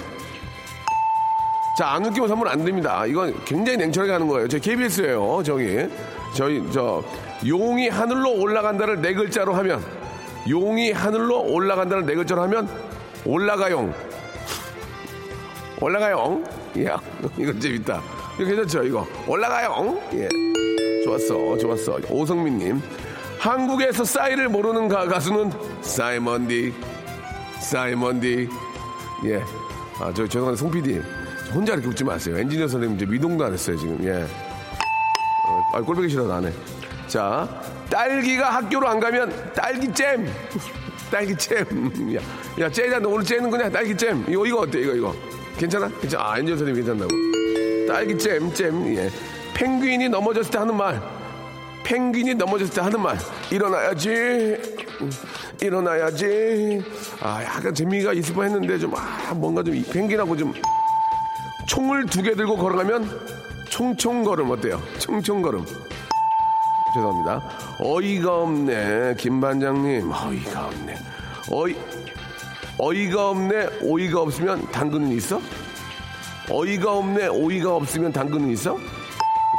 [1.78, 3.06] 자, 안 웃기면 선물 안 됩니다.
[3.06, 4.48] 이건 굉장히 냉철하게 하는 거예요.
[4.48, 5.86] 저희 KBS예요, 저기.
[6.34, 7.04] 저희, 저,
[7.46, 9.80] 용이 하늘로 올라간다를 네 글자로 하면,
[10.48, 12.68] 용이 하늘로 올라간다를 네 글자로 하면,
[13.24, 13.94] 올라가용.
[15.80, 16.44] 올라가용.
[16.86, 17.00] 야,
[17.38, 18.02] 이거 재밌다.
[18.34, 19.06] 이거 괜찮죠, 이거.
[19.28, 20.02] 올라가용.
[20.14, 20.28] 예.
[21.04, 21.98] 좋았어, 좋았어.
[22.10, 22.82] 오성민님.
[23.40, 25.50] 한국에서 싸이를 모르는 가, 가수는
[25.80, 26.74] 사이먼디.
[27.58, 28.50] 사이먼디.
[29.24, 29.42] 예.
[29.98, 31.00] 아, 저, 죄송한데, 송 PD.
[31.54, 32.36] 혼자 이렇게 웃지 마세요.
[32.36, 33.98] 엔지니어 선생님 이제 미동도 안 했어요, 지금.
[34.04, 34.22] 예.
[35.48, 36.52] 어, 아, 꼴보기 싫어서 안 해.
[37.06, 37.48] 자,
[37.88, 40.30] 딸기가 학교로 안 가면 딸기잼.
[41.10, 42.12] 딸기잼.
[42.16, 42.20] 야,
[42.60, 43.70] 야, 쟤자, 너 오늘 째는 거냐?
[43.70, 44.26] 딸기잼.
[44.28, 44.80] 이거, 이거 어때?
[44.80, 45.14] 이거, 이거.
[45.56, 45.88] 괜찮아?
[45.98, 46.24] 괜찮아.
[46.24, 47.88] 아, 엔지니어 선생님 괜찮다고.
[47.88, 48.96] 딸기잼, 잼.
[48.96, 49.10] 예.
[49.54, 51.19] 펭귄이 넘어졌을 때 하는 말.
[51.84, 53.18] 펭귄이 넘어졌을 때 하는 말.
[53.50, 54.56] 일어나야지.
[55.60, 56.82] 일어나야지.
[57.20, 60.52] 아, 약간 재미가 있을 뻔 했는데 좀, 아, 뭔가 좀, 이 펭귄하고 좀,
[61.66, 63.08] 총을 두 개 들고 걸어가면
[63.70, 64.82] 총총걸음 어때요?
[64.98, 65.64] 총총걸음.
[66.94, 67.42] 죄송합니다.
[67.78, 70.10] 어이가 없네, 김 반장님.
[70.10, 70.96] 어이가 없네.
[71.52, 71.76] 어이,
[72.78, 75.40] 어이가 없네, 오이가 없으면 당근은 있어?
[76.50, 78.76] 어이가 없네, 오이가 없으면 당근은 있어?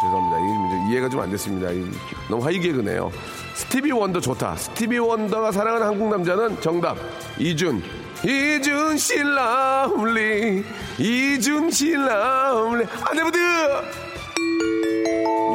[0.01, 0.89] 죄송합니다.
[0.89, 1.69] 이해가 좀 안 됐습니다.
[1.71, 1.85] 이-
[2.29, 3.11] 너무 high 개그네요.
[3.55, 4.55] 스티비 원더 좋다.
[4.55, 6.97] 스티비 원더가 사랑하는 한국 남자는 정답.
[7.37, 7.83] 이준.
[8.25, 10.63] 이준 씨 lovely.
[10.97, 12.85] 이준 씨 lovely.
[13.03, 13.37] 아내부드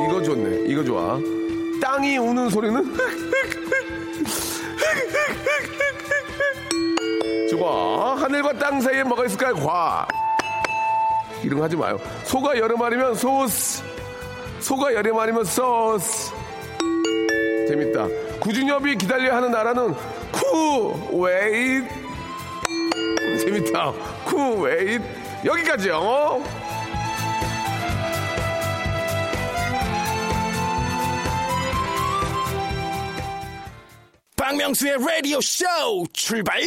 [0.09, 0.65] 이거 좋네.
[0.71, 1.19] 이거 좋아.
[1.83, 2.95] 땅이 우는 소리는
[7.51, 8.13] 좋아.
[8.17, 9.55] 하늘 하늘과 땅 사이에 뭐가 있을까요?
[9.57, 10.07] 과.
[11.43, 11.99] 이런 거 하지 마요.
[12.25, 13.83] 소가 여러 마리면 소스.
[14.67, 16.33] 소가 여러 마리면 소스.
[17.69, 18.09] 재밌다.
[18.41, 19.95] 구준엽이 기다려야 하는 나라는
[20.33, 21.89] 쿠웨이트.
[23.45, 23.93] 재밌다.
[24.25, 25.05] 쿠웨이트.
[25.45, 26.43] 여기까지요.
[34.37, 35.65] 박명수의 라디오 쇼
[36.13, 36.61] 출발!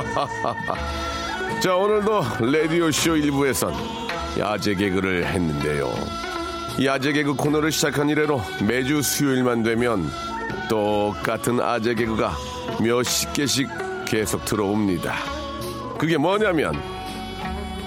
[1.62, 3.74] 자, 오늘도 라디오쇼 1부에선
[4.38, 5.92] 야제 개그를 했는데요.
[6.82, 10.10] 야제 개그 코너를 시작한 이래로 매주 수요일만 되면
[10.68, 12.32] 똑같은 아재 개그가
[12.80, 13.68] 몇십 개씩
[14.06, 15.14] 계속 들어옵니다.
[15.98, 16.74] 그게 뭐냐면,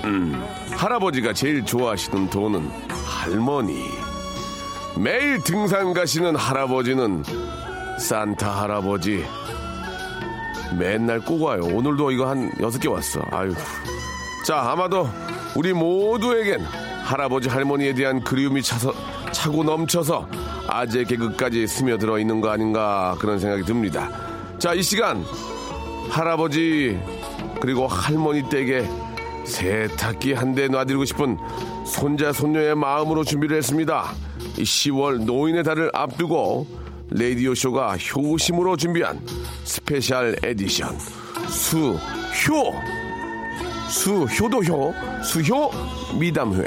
[0.03, 2.69] 음, 할아버지가 제일 좋아하시는 돈은
[3.05, 3.85] 할머니.
[4.95, 7.23] 매일 등산 가시는 할아버지는
[7.97, 9.25] 산타 할아버지.
[10.77, 11.61] 맨날 꼭 와요.
[11.63, 13.21] 오늘도 이거 한 여섯 개 왔어.
[13.31, 13.53] 아유.
[14.45, 15.07] 자, 아마도
[15.55, 16.61] 우리 모두에겐
[17.03, 18.93] 할아버지 할머니에 대한 그리움이 차서,
[19.31, 20.27] 차고 넘쳐서
[20.67, 24.09] 아재 개그까지 스며들어 있는 거 아닌가 그런 생각이 듭니다.
[24.59, 25.23] 자, 이 시간
[26.09, 26.99] 할아버지
[27.61, 28.87] 그리고 할머니 댁에
[29.45, 31.37] 세탁기 한 대 놔드리고 싶은
[31.85, 34.11] 손자 손녀의 마음으로 준비를 했습니다.
[34.57, 36.65] 이 10월 노인의 달을 앞두고
[37.15, 39.19] 라디오 쇼가 효심으로 준비한
[39.65, 40.97] special edition
[41.47, 41.99] 수효
[43.87, 45.69] 수효도효 수효
[46.19, 46.63] 미담회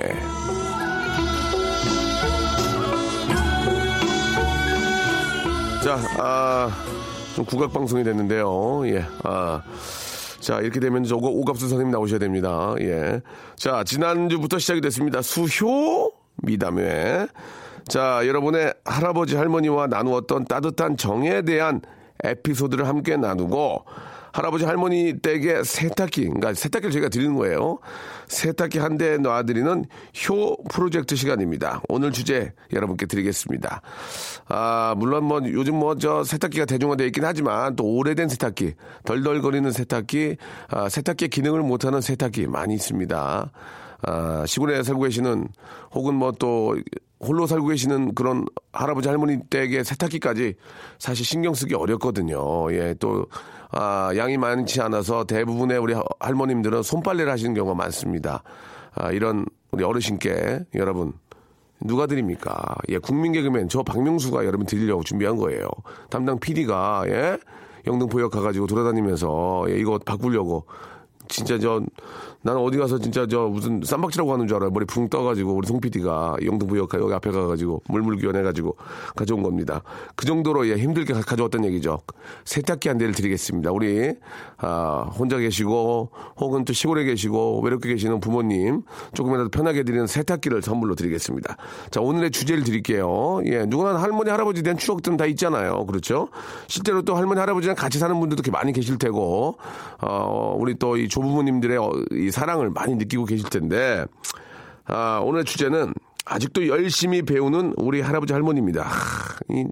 [5.83, 6.71] 자, 아,
[7.37, 8.83] 좀 국악 방송이 됐는데요.
[8.89, 9.63] 예, 아.
[10.41, 12.75] 자, 이렇게 되면 저거 오갑수 선생님 나오셔야 됩니다.
[12.81, 13.21] 예.
[13.55, 15.23] 자, 지난주부터 시작이 됐습니다.
[15.23, 17.29] 수효 미담회.
[17.89, 21.81] 자, 여러분의 할아버지 할머니와 나누었던 따뜻한 정에 대한
[22.25, 23.85] 에피소드를 함께 나누고
[24.33, 27.79] 할아버지 할머니 댁에 세탁기, 그러니까 세탁기를 저희가 드리는 거예요.
[28.29, 29.85] 세탁기 한 대 놔드리는
[30.29, 31.81] 효 프로젝트 시간입니다.
[31.89, 33.81] 오늘 주제 여러분께 드리겠습니다.
[34.49, 38.75] 아, 물론 뭐 요즘 뭐 저 세탁기가 대중화되어 있긴 하지만 또 오래된 세탁기,
[39.07, 40.37] 덜덜거리는 세탁기,
[40.69, 43.51] 아, 세탁기의 기능을 못하는 세탁기 많이 있습니다.
[44.07, 45.49] 아, 시골에 살고 계시는
[45.93, 46.77] 혹은 뭐 또
[47.21, 50.55] 홀로 살고 계시는 그런 할아버지 할머니 댁의 세탁기까지
[50.99, 52.71] 사실 신경 쓰기 어렵거든요.
[52.73, 53.27] 예, 또,
[53.71, 58.43] 아, 양이 많지 않아서 대부분의 우리 할머님들은 손빨래를 하시는 경우가 많습니다.
[58.95, 61.13] 아, 이런 우리 어르신께 여러분,
[61.81, 62.55] 누가 드립니까?
[62.89, 65.69] 예, 국민 개그맨 저 박명수가 여러분 드리려고 준비한 거예요.
[66.11, 67.39] 담당 PD가, 예,
[67.87, 70.67] 영등포역 가가지고 돌아다니면서, 예, 이거 바꾸려고.
[71.29, 71.83] 진짜 저
[72.43, 74.71] 나는 어디 가서 진짜 저 무슨 쌈박지라고 하는 줄 알아요.
[74.71, 78.77] 머리 붕 떠가지고 우리 송 PD가 영등부역 여기 앞에 가가지고 물물교환해가지고
[79.17, 79.83] 가져온 겁니다.
[80.15, 81.99] 그 정도로 예, 힘들게 가- 가져왔던 얘기죠.
[82.45, 83.73] 세탁기 한 대를 드리겠습니다.
[83.73, 84.15] 우리
[84.59, 88.83] 아, 혼자 계시고 혹은 또 시골에 계시고 외롭게 계시는 부모님
[89.15, 91.57] 조금이라도 편하게 드리는 세탁기를 선물로 드리겠습니다.
[91.91, 93.41] 자 오늘의 주제를 드릴게요.
[93.47, 95.85] 예, 누구나 할머니 할아버지에 대한 추억들은 다 있잖아요.
[95.87, 96.29] 그렇죠?
[96.69, 99.57] 실제로 또 할머니 할아버지랑 같이 사는 분들도 많이 계실 테고
[100.01, 104.05] 어, 우리 또 이 조부모님들의 어, 이 사랑을 많이 느끼고 계실 텐데
[104.85, 105.95] 아, 오늘 주제는
[106.27, 108.83] 아직도 열심히 배우는 우리 할아버지 할머니입니다.
[108.83, 109.65] 하, 이,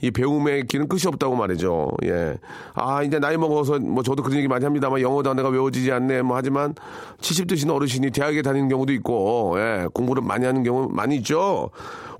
[0.00, 1.90] 이 배움의 길은 끝이 없다고 말이죠.
[2.04, 2.38] 예.
[2.74, 6.22] 아, 이제 나이 먹어서 뭐 저도 그런 얘기 많이 합니다만 영어 단어가 외워지지 않네.
[6.22, 6.74] 뭐 하지만
[7.20, 9.86] 70 드신 어르신이 대학에 다니는 경우도 있고, 예.
[9.92, 11.70] 공부를 많이 하는 경우 많이 있죠.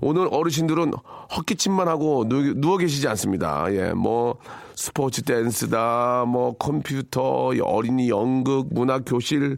[0.01, 0.91] 오늘 어르신들은
[1.35, 3.65] 헛기침만 하고 누, 누워 계시지 않습니다.
[3.73, 3.93] 예.
[3.93, 4.37] 뭐
[4.75, 9.57] 스포츠 댄스다, 뭐 컴퓨터, 어린이 연극, 문학 교실,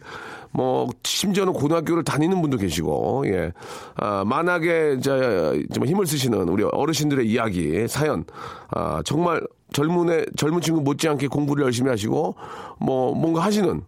[0.51, 3.51] 뭐 심지어는 고등학교를 다니는 분도 계시고 예.
[3.95, 8.23] 아, 만하게 좀 힘을 쓰시는 우리 어르신들의 이야기 사연
[8.69, 9.41] 아, 정말
[9.73, 12.36] 젊은의 젊은 친구 못지않게 공부를 열심히 하시고
[12.80, 13.82] 뭐 뭔가 하시는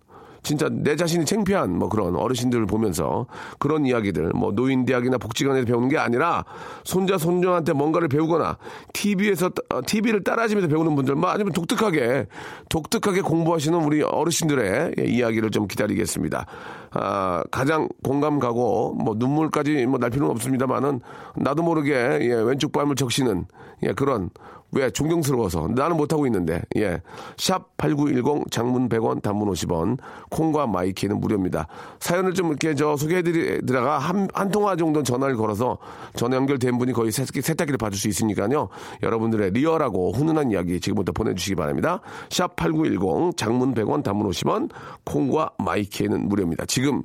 [0.43, 3.27] 진짜 내 자신이 창피한 뭐 그런 어르신들을 보면서
[3.59, 6.45] 그런 이야기들 뭐 노인 대학이나 복지관에서 배우는 게 아니라
[6.83, 8.57] 손자 손녀한테 뭔가를 배우거나
[8.93, 9.51] TV에서
[9.85, 12.27] TV를 따라하시면서 배우는 분들 뭐 아니면 독특하게
[12.69, 16.45] 독특하게 공부하시는 우리 어르신들의 예, 이야기를 좀 기다리겠습니다.
[16.91, 21.01] 아, 가장 공감 가고 뭐 눈물까지 뭐 날 필요는 없습니다만은
[21.35, 23.45] 나도 모르게 예, 왼쪽 뺨을 적시는
[23.83, 24.29] 예, 그런
[24.71, 24.89] 왜?
[24.89, 25.69] 존경스러워서.
[25.69, 26.61] 나는 못하고 있는데.
[26.75, 27.01] 예.
[27.37, 29.97] 샵 8910 장문 100원 단문 50원.
[30.29, 31.67] 콩과 마이키는 무료입니다.
[31.99, 35.77] 사연을 좀 이렇게 저 소개해드리다가 한, 한 통화 정도 전화를 걸어서
[36.15, 38.69] 전화 연결된 분이 거의 세탁기, 세탁기를 봐줄 수 있으니까요.
[39.03, 42.01] 여러분들의 real하고 훈훈한 이야기 지금부터 보내주시기 바랍니다.
[42.29, 44.69] 샵 8910 장문 100원 단문 50원.
[45.05, 46.65] 콩과 마이키는 무료입니다.
[46.65, 47.03] 지금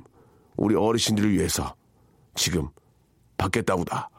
[0.57, 1.75] 우리 어르신들을 위해서
[2.35, 2.67] 지금
[3.37, 4.09] 받겠다우다.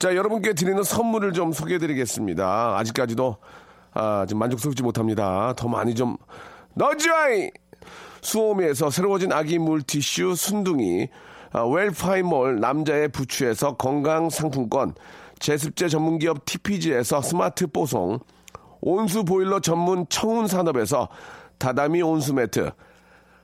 [0.00, 2.78] 자, 여러분께 드리는 선물을 좀 소개해 드리겠습니다.
[2.78, 3.36] 아직까지도,
[3.92, 5.52] 아, 좀 만족스럽지 못합니다.
[5.58, 6.16] 더 많이 좀,
[6.72, 7.50] 너지와이!
[8.22, 11.10] 수오미에서 새로워진 아기 물티슈 순둥이,
[11.52, 14.94] 아, 웰파이몰 남자의 부추에서 건강 상품권,
[15.38, 18.20] 제습제 전문기업 TPG에서 스마트 뽀송,
[18.80, 21.10] 온수 보일러 전문 청운 산업에서
[21.58, 22.70] 다다미 온수 매트,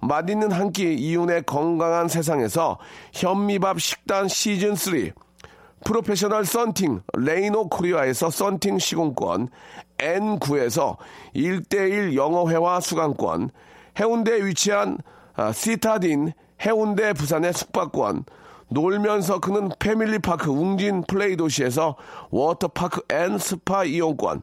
[0.00, 2.78] 맛있는 한 끼 이윤의 건강한 세상에서
[3.12, 5.10] 현미밥 식단 시즌 3
[5.84, 9.48] professional 썬팅 레이노 코리아에서 썬팅 시공권
[9.98, 10.96] N9에서
[11.34, 13.50] 1대1 영어회화 수강권
[13.98, 14.98] 해운대에 위치한
[15.34, 18.24] 아, 시타딘 해운대 부산의 숙박권
[18.68, 21.96] 놀면서 크는 family park 웅진 플레이 도시에서
[22.30, 24.42] 워터파크 and 스파 이용권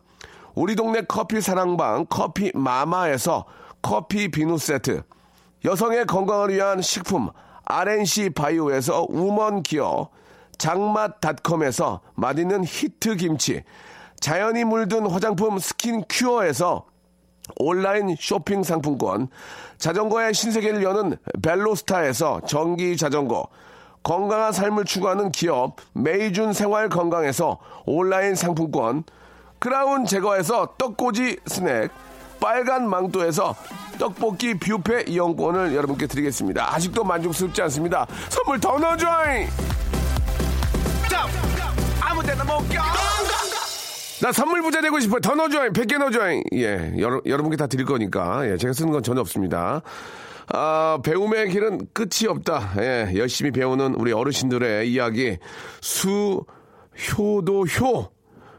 [0.56, 3.46] 우리 동네 커피 사랑방 커피 마마에서
[3.82, 5.04] 커피 비누 세트
[5.66, 7.30] 여성의 건강을 위한 식품
[7.66, 10.10] RNC 바이오에서 우먼 기어
[10.58, 13.64] 장맛닷컴에서 맛있는 히트 김치
[14.20, 16.86] 자연이 물든 화장품 스킨 큐어에서
[17.58, 19.28] 온라인 쇼핑 상품권
[19.78, 23.48] 자전거의 신세계를 여는 벨로스타에서 전기 자전거
[24.02, 29.04] 건강한 삶을 추구하는 기업 메이준 생활 건강에서 온라인 상품권
[29.60, 31.90] 크라운 제거에서 떡꼬지 스낵
[32.40, 33.56] 빨간 망토에서
[33.98, 36.74] 떡볶이 뷔페 이용권을 여러분께 드리겠습니다.
[36.76, 38.06] 아직도 만족스럽지 않습니다.
[38.30, 39.48] 선물 더 넣어줘잉!
[44.22, 45.20] 나 선물 부자 되고 싶어.
[45.20, 45.74] 더 넣어줘잉!
[45.74, 46.44] 100개 넣어줘잉!
[46.54, 48.50] 예, 여러, 여러분께 다 드릴 거니까.
[48.50, 49.82] 예, 제가 쓰는 건 전혀 없습니다.
[50.48, 52.74] 아, 배움의 길은 끝이 없다.
[52.80, 55.38] 예, 열심히 배우는 우리 어르신들의 이야기.
[55.82, 56.44] 수,
[57.18, 58.10] 효도, 효.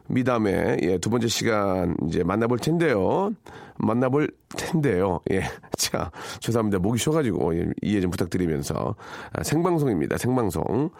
[0.09, 3.31] 미담의 예, 두 번째 시간 이제 만나볼 텐데요.
[3.77, 5.21] 만나볼 텐데요.
[5.31, 5.43] 예.
[5.77, 6.79] 자, 죄송합니다.
[6.79, 8.95] 목이 쉬어가지고 예, 이해 좀 부탁드리면서
[9.33, 10.19] 아, 생방송입니다.
[10.19, 10.91] 생방송.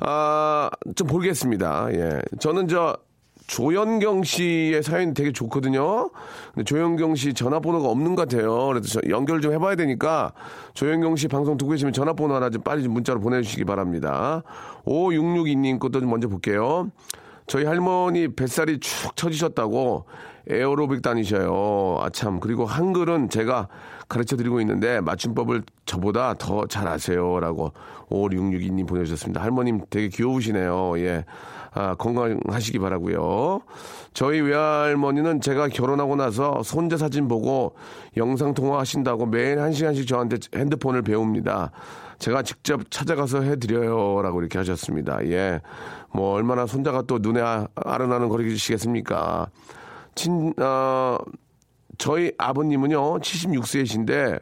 [0.00, 1.88] 아, 좀 보겠습니다.
[1.92, 2.20] 예.
[2.38, 2.96] 저는 저
[3.50, 6.10] 조현경 씨의 사연이 되게 좋거든요.
[6.54, 8.66] 근데 조현경 씨 전화번호가 없는 것 같아요.
[8.66, 10.32] 그래서 연결 좀 해봐야 되니까
[10.74, 14.44] 조현경 씨 방송 듣고 계시면 전화번호 하나 좀 빨리 좀 문자로 보내주시기 바랍니다.
[14.84, 16.92] 5662님 것도 좀 먼저 볼게요.
[17.50, 20.04] 저희 할머니 뱃살이 축 처지셨다고
[20.46, 21.98] 에어로빅 다니셔요.
[22.00, 22.38] 아 참.
[22.38, 23.66] 그리고 한글은 제가
[24.08, 27.40] 가르쳐 드리고 있는데 맞춤법을 저보다 더 잘 아세요.
[27.40, 27.72] 라고
[28.08, 29.42] 5662님 보내주셨습니다.
[29.42, 30.96] 할머님 되게 귀여우시네요.
[31.00, 31.24] 예.
[31.72, 33.60] 아, 건강하시기 바라고요
[34.12, 37.74] 저희 외할머니는 제가 결혼하고 나서 손자 사진 보고
[38.16, 41.72] 영상통화 하신다고 매일 한 시간씩 저한테 핸드폰을 배웁니다.
[42.20, 44.22] 제가 직접 찾아가서 해드려요.
[44.22, 45.26] 라고 이렇게 하셨습니다.
[45.26, 45.60] 예.
[46.12, 49.48] 뭐, 얼마나 손자가 또 눈에 아, 아른아른 거리시겠습니까?
[50.14, 51.16] 친, 어,
[51.98, 54.40] 저희 아버님은요, 76세이신데,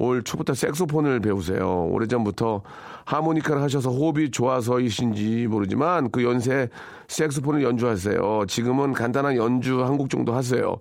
[0.00, 1.86] 올 초부터 색소폰을 배우세요.
[1.90, 2.62] 오래전부터
[3.04, 6.68] 하모니카를 하셔서 호흡이 좋아서이신지 모르지만 그 연세에
[7.08, 8.44] 색소폰을 연주하세요.
[8.46, 10.76] 지금은 간단한 연주 한 곡 정도 하세요.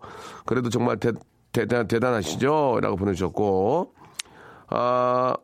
[0.45, 1.11] 그래도 정말 대,
[1.51, 2.77] 대단, 대단하시죠?
[2.81, 3.93] 라고 보내주셨고,
[4.69, 5.35] 아,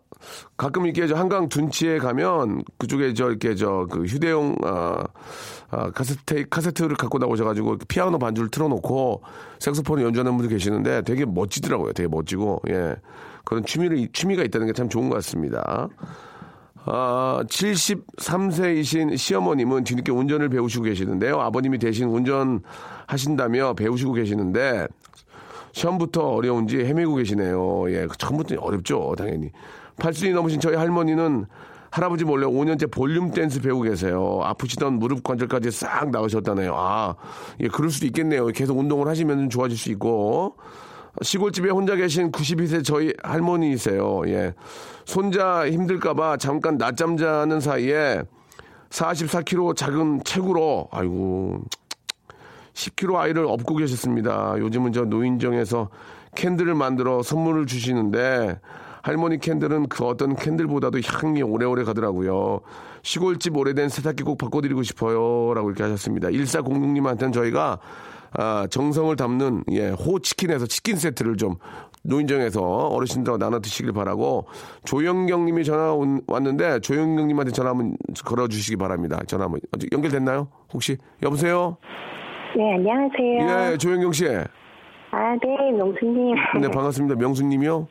[0.58, 5.04] 가끔 이렇게 저 한강 둔치에 가면 그쪽에 저 이렇게 저 그 휴대용 아,
[5.70, 9.22] 아 카세트 카세트를 갖고 나오셔가지고 피아노 반주를 틀어놓고
[9.60, 11.94] 색소폰을 연주하는 분들 계시는데 되게 멋지더라고요.
[11.94, 12.96] 되게 멋지고 예
[13.46, 15.90] 그런 취미를 취미가 있다는 게 참 좋은 것 같습니다.
[16.86, 21.40] 아, 73세이신 시어머님은 뒤늦게 운전을 배우시고 계시는데요.
[21.40, 24.88] 아버님이 대신 운전하신다며 배우시고 계시는데
[25.72, 27.90] 처음부터 어려운지 헤매고 계시네요.
[27.92, 29.52] 예, 처음부터 어렵죠, 당연히.
[29.98, 31.46] 80이 넘으신 저희 할머니는
[31.92, 34.40] 할아버지 몰래 5년째 볼륨 댄스 배우고 계세요.
[34.42, 36.74] 아프시던 무릎 관절까지 싹 나으셨다네요.
[36.76, 37.16] 아,
[37.60, 38.48] 예, 그럴 수도 있겠네요.
[38.48, 40.56] 계속 운동을 하시면 좋아질 수 있고.
[41.22, 44.24] 시골집에 혼자 계신 92세 저희 할머니이세요.
[44.28, 44.56] 예.
[45.06, 48.24] 손자 힘들까봐 잠깐 낮잠 자는 사이에
[48.90, 51.62] 44kg 작은 체구로, 아이고,
[52.74, 54.56] 10kg 아이를 업고 계셨습니다.
[54.58, 55.90] 요즘은 저 노인정에서
[56.36, 58.60] candle을 만들어 선물을 주시는데
[59.04, 62.62] 할머니 candle은 그 어떤 candle보다도 향이 오래오래 가더라고요.
[63.04, 65.54] 시골집 오래된 세탁기 꼭 바꿔드리고 싶어요.
[65.54, 66.30] 라고 이렇게 하셨습니다.
[66.30, 67.80] 1406님한테는 저희가
[68.36, 71.56] 아, 정성을 담는 예, 호치킨에서 치킨 세트를 좀
[72.04, 74.46] 노인정에서 어르신들하고 나눠 드시길 바라고
[74.86, 79.20] 조영경 님이 전화 온- 왔는데 조영경 님한테 전화 한번 걸어 주시기 바랍니다.
[79.28, 79.60] 전화 한번
[79.92, 80.48] 연결됐나요?
[80.74, 81.78] 혹시 여보세요?
[82.58, 83.72] 네, 안녕하세요.
[83.74, 84.28] 예, 조영경 씨.
[84.28, 86.36] 아, 네, 명수님.
[86.62, 87.16] 네, 반갑습니다.
[87.16, 87.88] 명수 님이요?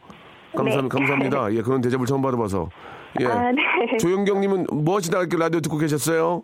[0.57, 0.89] 감사, 네.
[0.89, 1.53] 감사합니다.
[1.55, 2.69] 예, 그런 대접을 처음 받아봐서.
[3.21, 3.27] 예.
[3.27, 3.97] 아, 네.
[3.99, 6.43] 조영경 님은 뭐 하시다가 이렇게 라디오 듣고 계셨어요?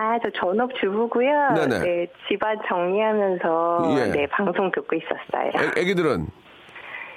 [0.00, 1.54] 아, 저 전업 주부고요.
[1.54, 1.78] 네네.
[1.80, 4.12] 네, 집안 정리하면서 예.
[4.12, 5.72] 네, 방송 듣고 있었어요.
[5.76, 6.26] 애, 기들은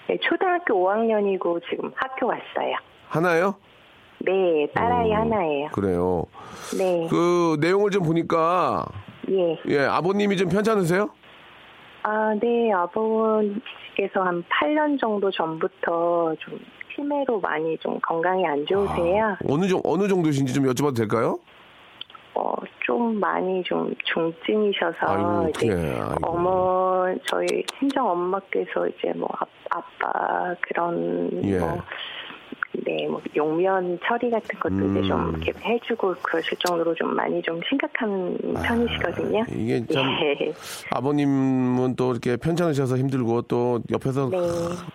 [0.08, 2.76] 네, 초등학교 5학년이고 지금 학교 왔어요.
[3.08, 3.56] 하나요?
[4.20, 5.68] 네, 딸아이 어, 하나예요.
[5.72, 6.26] 그래요.
[6.78, 8.86] 네, 그 내용을 좀 보니까
[9.30, 9.60] 예.
[9.68, 11.10] 예, 아버님이 좀 편찮으세요?
[12.04, 13.62] 아, 네, 아버님
[14.02, 16.60] 께서 한 8년 정도 전부터 좀
[16.96, 19.38] 치매로 많이 좀 건강이 안 좋으세요.
[19.48, 21.38] 어느 정 어느 정도신지 좀 여쭤봐도 될까요?
[22.34, 26.02] 어, 좀 많이 좀 중증이셔서 아이고, 이제.
[26.24, 31.60] 어머 저희 친정 엄마께서 이제 뭐 아, 아빠 그런 예.
[31.60, 31.78] 뭐
[32.74, 34.92] 네, 뭐 용면 처리 같은 것도 음.
[34.92, 39.42] 이제 좀 이렇게 해주고 그러실 정도로 좀 많이 좀 심각한 편이시거든요.
[39.42, 40.54] 아, 이게 참 예.
[40.92, 44.38] 아버님은 또 이렇게 편찮으셔서 힘들고 또 옆에서 네.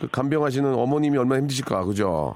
[0.01, 2.35] 그 간병하시는 어머님이 얼마나 힘드실까, 그죠?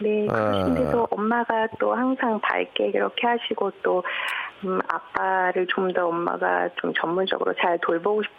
[0.00, 0.34] 네, 아.
[0.34, 4.02] 그러신데도 엄마가 또 항상 밝게 그렇게 하시고 또
[4.64, 8.30] 음, 아빠를 좀 더 엄마가 좀 전문적으로 잘 돌보고 싶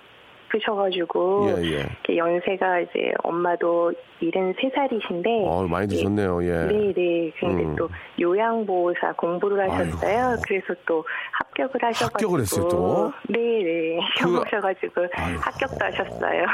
[0.56, 1.68] 으셔가지고 예, 예.
[1.80, 6.66] 이렇게 연세가 이제 엄마도 73살이신데 어, 많이 드셨네요, 예.
[6.68, 7.32] 네, 네.
[7.40, 7.76] 근데 음.
[7.76, 7.90] 또
[8.20, 10.28] 요양보호사 공부를 하셨어요.
[10.30, 10.42] 아이고.
[10.46, 13.12] 그래서 또 합격을 하셔가지고 합격을 했어요, 또?
[13.30, 14.00] 네, 네.
[14.18, 15.02] 시험 그- 보셔가지고.
[15.42, 16.46] 합격도 하셨어요.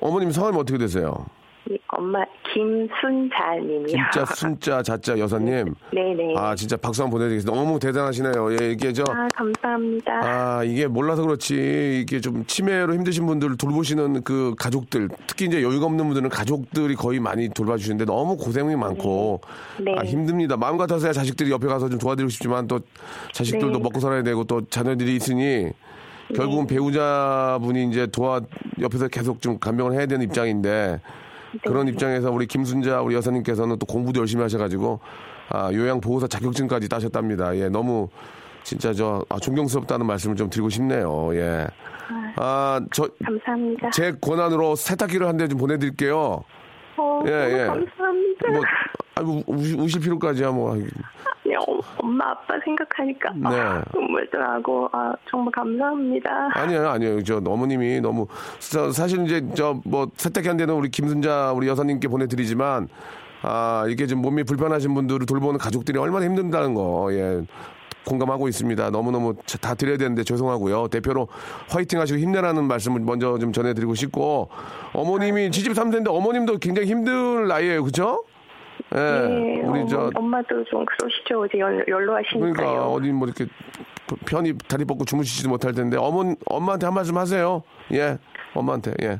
[0.00, 1.26] 어머님 성함이 어떻게 되세요?
[1.70, 3.86] 이 엄마 김순자님이요.
[3.86, 5.74] 진짜 순자 자자 여사님.
[5.94, 6.34] 네, 네.
[6.36, 7.56] 아 진짜 박수 한번 보내드리겠습니다.
[7.56, 8.56] 너무 대단하시네요.
[8.60, 10.12] 예, 이게 저 아, 감사합니다.
[10.24, 15.86] 아, 이게 몰라서 그렇지, 이게 좀 치매로 힘드신 분들을 돌보시는 그 가족들, 특히 이제 여유가
[15.86, 19.40] 없는 분들은 가족들이 거의 많이 돌봐주시는데 너무 고생이 많고,
[19.80, 19.94] 네.
[19.96, 20.56] 아, 힘듭니다.
[20.56, 22.80] 마음 같아서야 자식들이 옆에 가서 좀 도와드리고 싶지만 또
[23.32, 23.78] 자식들도 네.
[23.78, 25.70] 먹고 살아야 되고 또 자녀들이 있으니
[26.34, 28.40] 결국은 배우자분이 이제 도와,
[28.80, 31.00] 옆에서 계속 좀 간병을 해야 되는 입장인데
[31.64, 35.00] 그런 입장에서 우리 김순자 우리 여사님께서는 또 공부도 열심히 하셔가지고
[35.50, 37.56] 아, 요양보호사 자격증까지 따셨답니다.
[37.56, 38.08] 예, 너무
[38.62, 41.34] 진짜 저 아, 존경스럽다는 말씀을 좀 드리고 싶네요.
[41.34, 41.66] 예.
[42.36, 43.90] 아, 저, 감사합니다.
[43.90, 46.42] 제 권한으로 세탁기를 한 대 좀 보내드릴게요.
[46.96, 47.66] 어, 예, 예.
[47.66, 48.50] 감사합니다.
[48.50, 48.60] 뭐,
[49.16, 50.74] 아이고, 우시, 우실 필요까지야, 뭐.
[51.68, 53.60] 어, 엄마 아빠 생각하니까 네.
[53.60, 56.50] 아, 눈물도 나고 아, 정말 감사합니다.
[56.54, 57.22] 아니에요, 아니에요.
[57.22, 58.26] 저 어머님이 너무
[58.58, 62.88] 사- 사실 이제 저 뭐 세탁기 한 대는 우리 김순자 우리 여사님께 보내드리지만
[63.42, 67.42] 아 이게 좀 몸이 불편하신 분들을 돌보는 가족들이 얼마나 힘든다는 거 예.
[68.04, 68.90] 공감하고 있습니다.
[68.90, 70.88] 너무너무 자- 다 드려야 되는데 죄송하고요.
[70.88, 71.28] 대표로
[71.68, 74.48] 화이팅 하시고 힘내라는 말씀을 먼저 좀 전해드리고 싶고
[74.92, 77.84] 어머님이 지집 3세인데 어머님도 굉장히 힘든 나이에요.
[77.84, 78.24] 그죠?
[78.94, 78.98] 예.
[78.98, 81.46] 네, 우리 어머, 저 엄마도 좀 그러시죠.
[81.46, 82.52] 이제 연, 연로하시니까요.
[82.52, 83.46] 그러니까 어디 뭐 이렇게
[84.26, 87.62] 편히 다리 뻗고 주무시지도 못할 텐데 어머 엄마한테 한 말씀 하세요.
[87.92, 88.18] 예,
[88.54, 89.18] 엄마한테 예.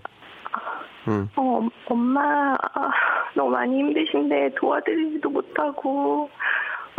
[1.06, 2.90] 어, 엄- 엄마 아,
[3.34, 6.30] 너무 많이 힘드신데 도와드리지도 못하고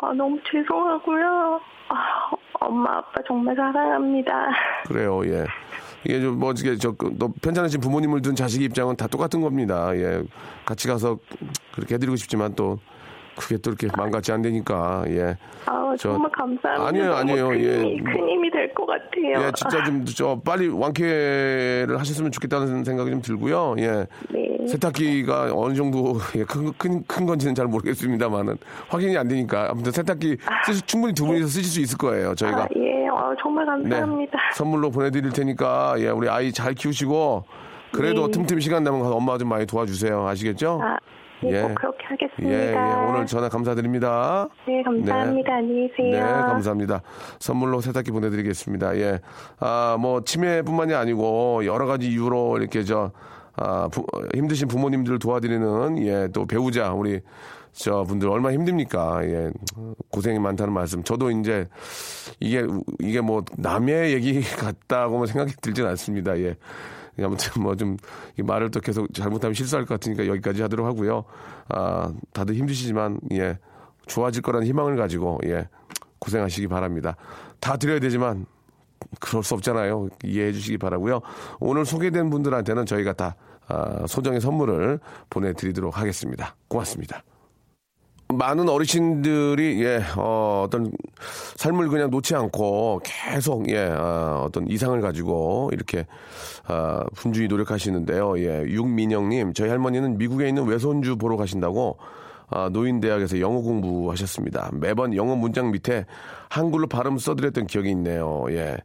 [0.02, 1.62] 아, 너무 죄송하고요.
[1.90, 4.50] 아, 엄마 아빠 정말 사랑합니다.
[4.88, 5.46] 그래요, 예.
[6.06, 9.96] 이게 좀 뭐 이게 저또 편찮으신 부모님을 둔 자식의 입장은 다 똑같은 겁니다.
[9.96, 10.22] 예,
[10.66, 11.18] 같이 가서
[11.74, 12.80] 그렇게 해드리고 싶지만 또
[13.36, 15.38] 그게 또 이렇게 마음 같지 않으니까 예.
[15.66, 16.88] 아, 저- 정말 감사합니다.
[16.88, 17.48] 아니에요, 아니에요.
[17.50, 19.48] 큰, 예, 큰 힘이 될 것 같아요.
[19.48, 23.76] 예, 진짜 좀 저 빨리 완쾌를 하셨으면 좋겠다는 생각이 좀 들고요.
[23.80, 24.06] 예.
[24.30, 24.53] 네.
[24.68, 28.58] 세탁기가 어느 정도 예, 큰, 큰, 큰 건지는 잘 모르겠습니다만은
[28.90, 32.36] 확인이 안 되니까 아무튼 세탁기 쓰시- 충분히 두 분이서 쓰실 수 있을 거예요.
[32.36, 34.32] 저희가 아, 예, 어, 정말 감사합니다.
[34.38, 37.46] 네, 선물로 보내드릴 테니까 예, 우리 아이 잘 키우시고
[37.92, 38.32] 그래도 네.
[38.32, 40.26] 틈틈이 시간 나면 가서 엄마 좀 많이 도와주세요.
[40.28, 40.80] 아시겠죠?
[40.82, 40.98] 아,
[41.44, 41.62] 네, 예.
[41.62, 43.04] 꼭 그렇게 예, 하겠습니다.
[43.04, 44.48] 예, 오늘 전화 감사드립니다.
[44.68, 45.54] 네, 감사합니다.
[45.56, 46.12] 안녕히 계세요.
[46.12, 47.02] 네, 감사합니다.
[47.40, 48.98] 선물로 세탁기 보내드리겠습니다.
[48.98, 49.20] 예.
[49.60, 53.12] 아, 뭐, 치매뿐만이 아니고, 여러 가지 이유로 이렇게 저,
[53.56, 57.22] 아, 부- 힘드신 부모님들을 도와드리는, 예, 또 배우자, 우리,
[57.72, 59.24] 저 분들 얼마나 힘듭니까?
[59.26, 59.52] 예.
[60.10, 61.04] 고생이 많다는 말씀.
[61.04, 61.68] 저도 이제,
[62.40, 62.66] 이게,
[63.00, 66.38] 이게 뭐, 남의 얘기 같다고만 생각이 들진 않습니다.
[66.40, 66.56] 예.
[67.22, 67.96] 아무튼 뭐 좀
[68.44, 71.24] 말을 또 계속 잘못하면 실수할 것 같으니까 여기까지 하도록 하고요.
[71.70, 73.60] 아, 다들 힘드시지만 예.
[74.08, 75.68] 좋아질 거라는 희망을 가지고 예.
[76.20, 77.16] 고생하시기 바랍니다.
[77.60, 78.46] 다 드려야 되지만
[79.20, 80.10] 그럴 수 없잖아요.
[80.24, 81.22] 이해해 주시기 바라고요.
[81.60, 83.36] 오늘 소개된 분들한테는 저희가 다
[83.68, 85.00] 아, 소정의 선물을
[85.30, 86.56] 보내드리도록 하겠습니다.
[86.68, 87.24] 고맙습니다.
[88.30, 90.92] 많은 어르신들이 예 어, 어떤
[91.56, 96.08] 삶을 그냥 놓지 않고 계속 예 어, 떤 이상을 가지고 이렇게
[96.68, 98.40] 어, 분주히 노력하시는데요.
[98.40, 101.98] 예 육민영님 저희 할머니는 미국에 있는 외손주 보러 가신다고
[102.56, 104.70] 아, 노인대학에서 영어 공부하셨습니다.
[104.74, 106.06] 매번 영어 문장 밑에
[106.50, 108.46] 한글로 발음 써드렸던 기억이 있네요.
[108.50, 108.78] 예.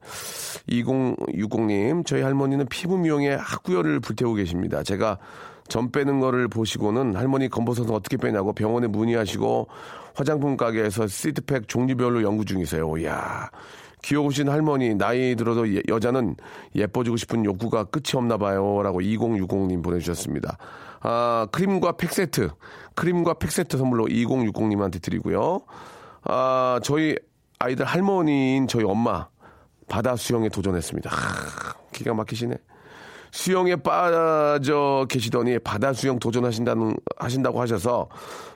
[0.71, 4.83] 2060님, 저희 할머니는 피부 미용에 학구열을 불태우고 계십니다.
[4.83, 5.19] 제가
[5.69, 9.69] 점 빼는 거를 보시고는 할머니 검버섯은 어떻게 빼냐고 병원에 문의하시고
[10.15, 12.97] 화장품 가게에서 시트팩 종류별로 연구 중이세요.
[12.97, 13.51] 이야.
[14.01, 16.37] 귀여우신 할머니, 나이 들어도 예, 여자는
[16.75, 18.81] 예뻐지고 싶은 욕구가 끝이 없나 봐요.
[18.83, 20.57] 라고 2060님 보내주셨습니다.
[21.01, 22.51] 아, 크림과 팩 세트,
[22.95, 25.61] 크림과 팩 세트 선물로 2060님한테 드리고요.
[26.25, 27.17] 아, 저희
[27.59, 29.29] 아이들 할머니인 저희 엄마,
[29.89, 31.11] 바다 수영에 도전했습니다.
[31.11, 32.57] 하, 기가 막히시네.
[33.31, 38.09] 수영에 빠져 계시더니 바다 수영 도전하신다는 하신다고 하셔서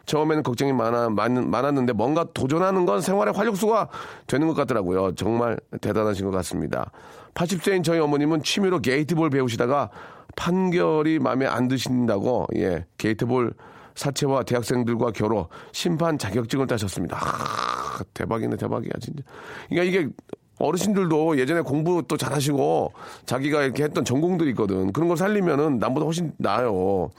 [0.06, 3.88] 처음에는 걱정이 많아 많, 많았는데 뭔가 도전하는 건 생활의 활력소가
[4.26, 5.14] 되는 것 같더라고요.
[5.14, 6.90] 정말 대단하신 것 같습니다.
[7.34, 9.90] 80세인 저희 어머님은 취미로 게이트볼 배우시다가
[10.36, 13.54] 판결이 마음에 안 드신다고 예 게이트볼
[13.94, 17.18] 사채와 대학생들과 겨뤄 심판 자격증을 따셨습니다.
[17.18, 19.22] 아, 대박이네 대박이야 진짜.
[19.68, 20.08] 그러니까 이게
[20.58, 22.92] 어르신들도 예전에 공부 또 잘하시고
[23.26, 24.92] 자기가 이렇게 했던 전공들이 있거든.
[24.92, 27.10] 그런 걸 살리면은 남보다 훨씬 나아요.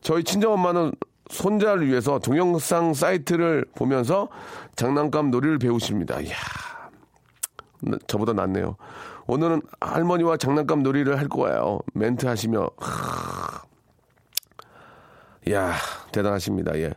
[0.00, 0.92] 저희 친정엄마는
[1.30, 4.28] 손자를 위해서 동영상 사이트를 보면서
[4.74, 6.20] 장난감 놀이를 배우십니다.
[6.20, 6.34] 이야,
[8.08, 8.76] 저보다 낫네요.
[9.30, 11.78] 오늘은 할머니와 장난감 놀이를 할 거예요.
[11.94, 12.68] 멘트 하시며.
[12.78, 13.62] 하...
[15.46, 15.74] 이야,
[16.12, 16.76] 대단하십니다.
[16.78, 16.92] 예.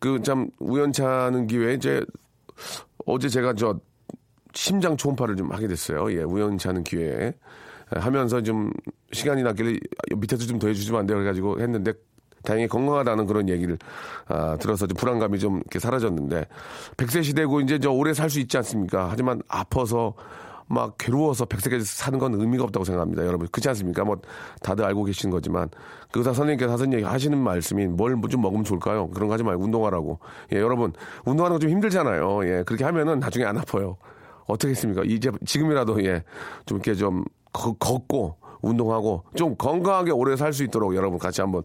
[0.00, 2.04] 그 참 우연찮은 기회에 이제
[3.06, 3.78] 어제 제가 저
[4.52, 6.10] 심장 초음파를 좀 하게 됐어요.
[6.12, 7.32] 예, 우연치 않은 기회에.
[7.90, 8.72] 하면서 좀
[9.12, 9.78] 시간이 났길래
[10.16, 11.18] 밑에서 좀 더 해주시면 안 돼요.
[11.18, 11.92] 그래가지고 했는데
[12.42, 13.78] 다행히 건강하다는 그런 얘기를
[14.26, 16.46] 아, 들어서 좀 불안감이 좀 이렇게 사라졌는데
[16.96, 19.08] 100세 시대고 이제 저 오래 살 수 있지 않습니까?
[19.08, 20.14] 하지만 아파서
[20.68, 23.24] 막 괴로워서 100세까지 사는 건 의미가 없다고 생각합니다.
[23.26, 23.46] 여러분.
[23.52, 24.04] 그렇지 않습니까?
[24.04, 24.16] 뭐
[24.62, 25.68] 다들 알고 계신 거지만
[26.10, 29.08] 그 의사 선생님께서 하신 얘기 하시는 말씀이 뭘 좀 먹으면 좋을까요?
[29.10, 30.18] 그런 거 하지 말고 운동하라고.
[30.52, 30.92] 예, 여러분.
[31.24, 32.44] 운동하는 거 좀 힘들잖아요.
[32.48, 33.96] 예, 그렇게 하면은 나중에 안 아파요.
[34.46, 35.02] 어떻게 했습니까?
[35.04, 36.22] 이제 지금이라도 예,
[36.66, 38.36] 좀 이렇게 좀 걷고
[38.66, 41.62] 운동하고 좀 건강하게 오래 살 수 있도록 여러분 같이 한번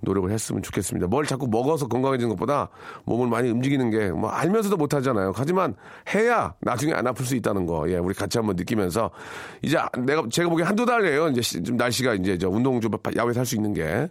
[0.00, 1.06] 노력을 했으면 좋겠습니다.
[1.06, 2.68] 뭘 자꾸 먹어서 건강해지는 것보다
[3.04, 5.32] 몸을 많이 움직이는 게 뭐 알면서도 못 하잖아요.
[5.34, 5.74] 하지만
[6.14, 7.88] 해야 나중에 안 아플 수 있다는 거.
[7.90, 9.10] 예, 우리 같이 한번 느끼면서
[9.62, 11.28] 이제 내가 제가 보기엔 한두 달이에요.
[11.28, 14.08] 이제 좀 날씨가 이제 저 운동 좀 야외 살수 있는 게.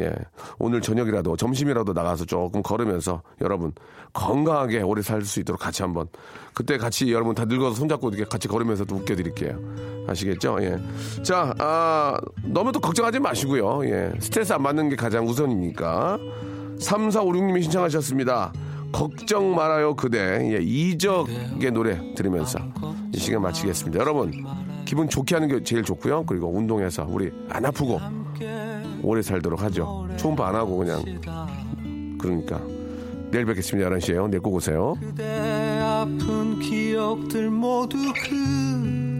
[0.00, 0.12] 예.
[0.58, 3.72] 오늘 저녁이라도 점심이라도 나가서 조금 걸으면서 여러분
[4.12, 6.06] 건강하게 오래 살 수 있도록 같이 한번
[6.54, 9.58] 그때 같이 여러분 다 늙어서 손잡고 이렇게 같이 걸으면서도 웃겨드릴게요.
[10.08, 10.58] 아시겠죠?
[10.60, 10.78] 예.
[11.22, 13.84] 자, 아, 너무 또 걱정하지 마시고요.
[13.86, 14.12] 예.
[14.20, 16.18] 스트레스 안 받는 게 가장 우선이니까.
[16.78, 18.52] 3456님이 신청하셨습니다.
[18.92, 20.18] 걱정 말아요 그대
[20.54, 22.58] 예, 이적의 노래 들으면서
[23.12, 23.98] 이 시간 마치겠습니다.
[23.98, 24.32] 여러분
[24.86, 26.24] 기분 좋게 하는 게 제일 좋고요.
[26.24, 28.00] 그리고 운동해서 우리 안 아프고
[29.02, 30.08] 오래 살도록 하죠.
[30.16, 31.02] 초음파 안 하고 그냥
[32.18, 32.62] 그러니까
[33.30, 33.90] 내일 뵙겠습니다.
[33.90, 34.30] 11시에요.
[34.30, 34.96] 내일 꼭 오세요.
[35.00, 37.98] 그대 아픈 기억들 모두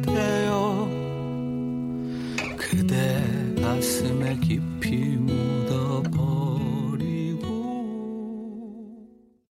[0.05, 0.89] 그대여
[2.57, 3.23] 그대
[3.61, 6.46] 가슴에 깊이 묻어버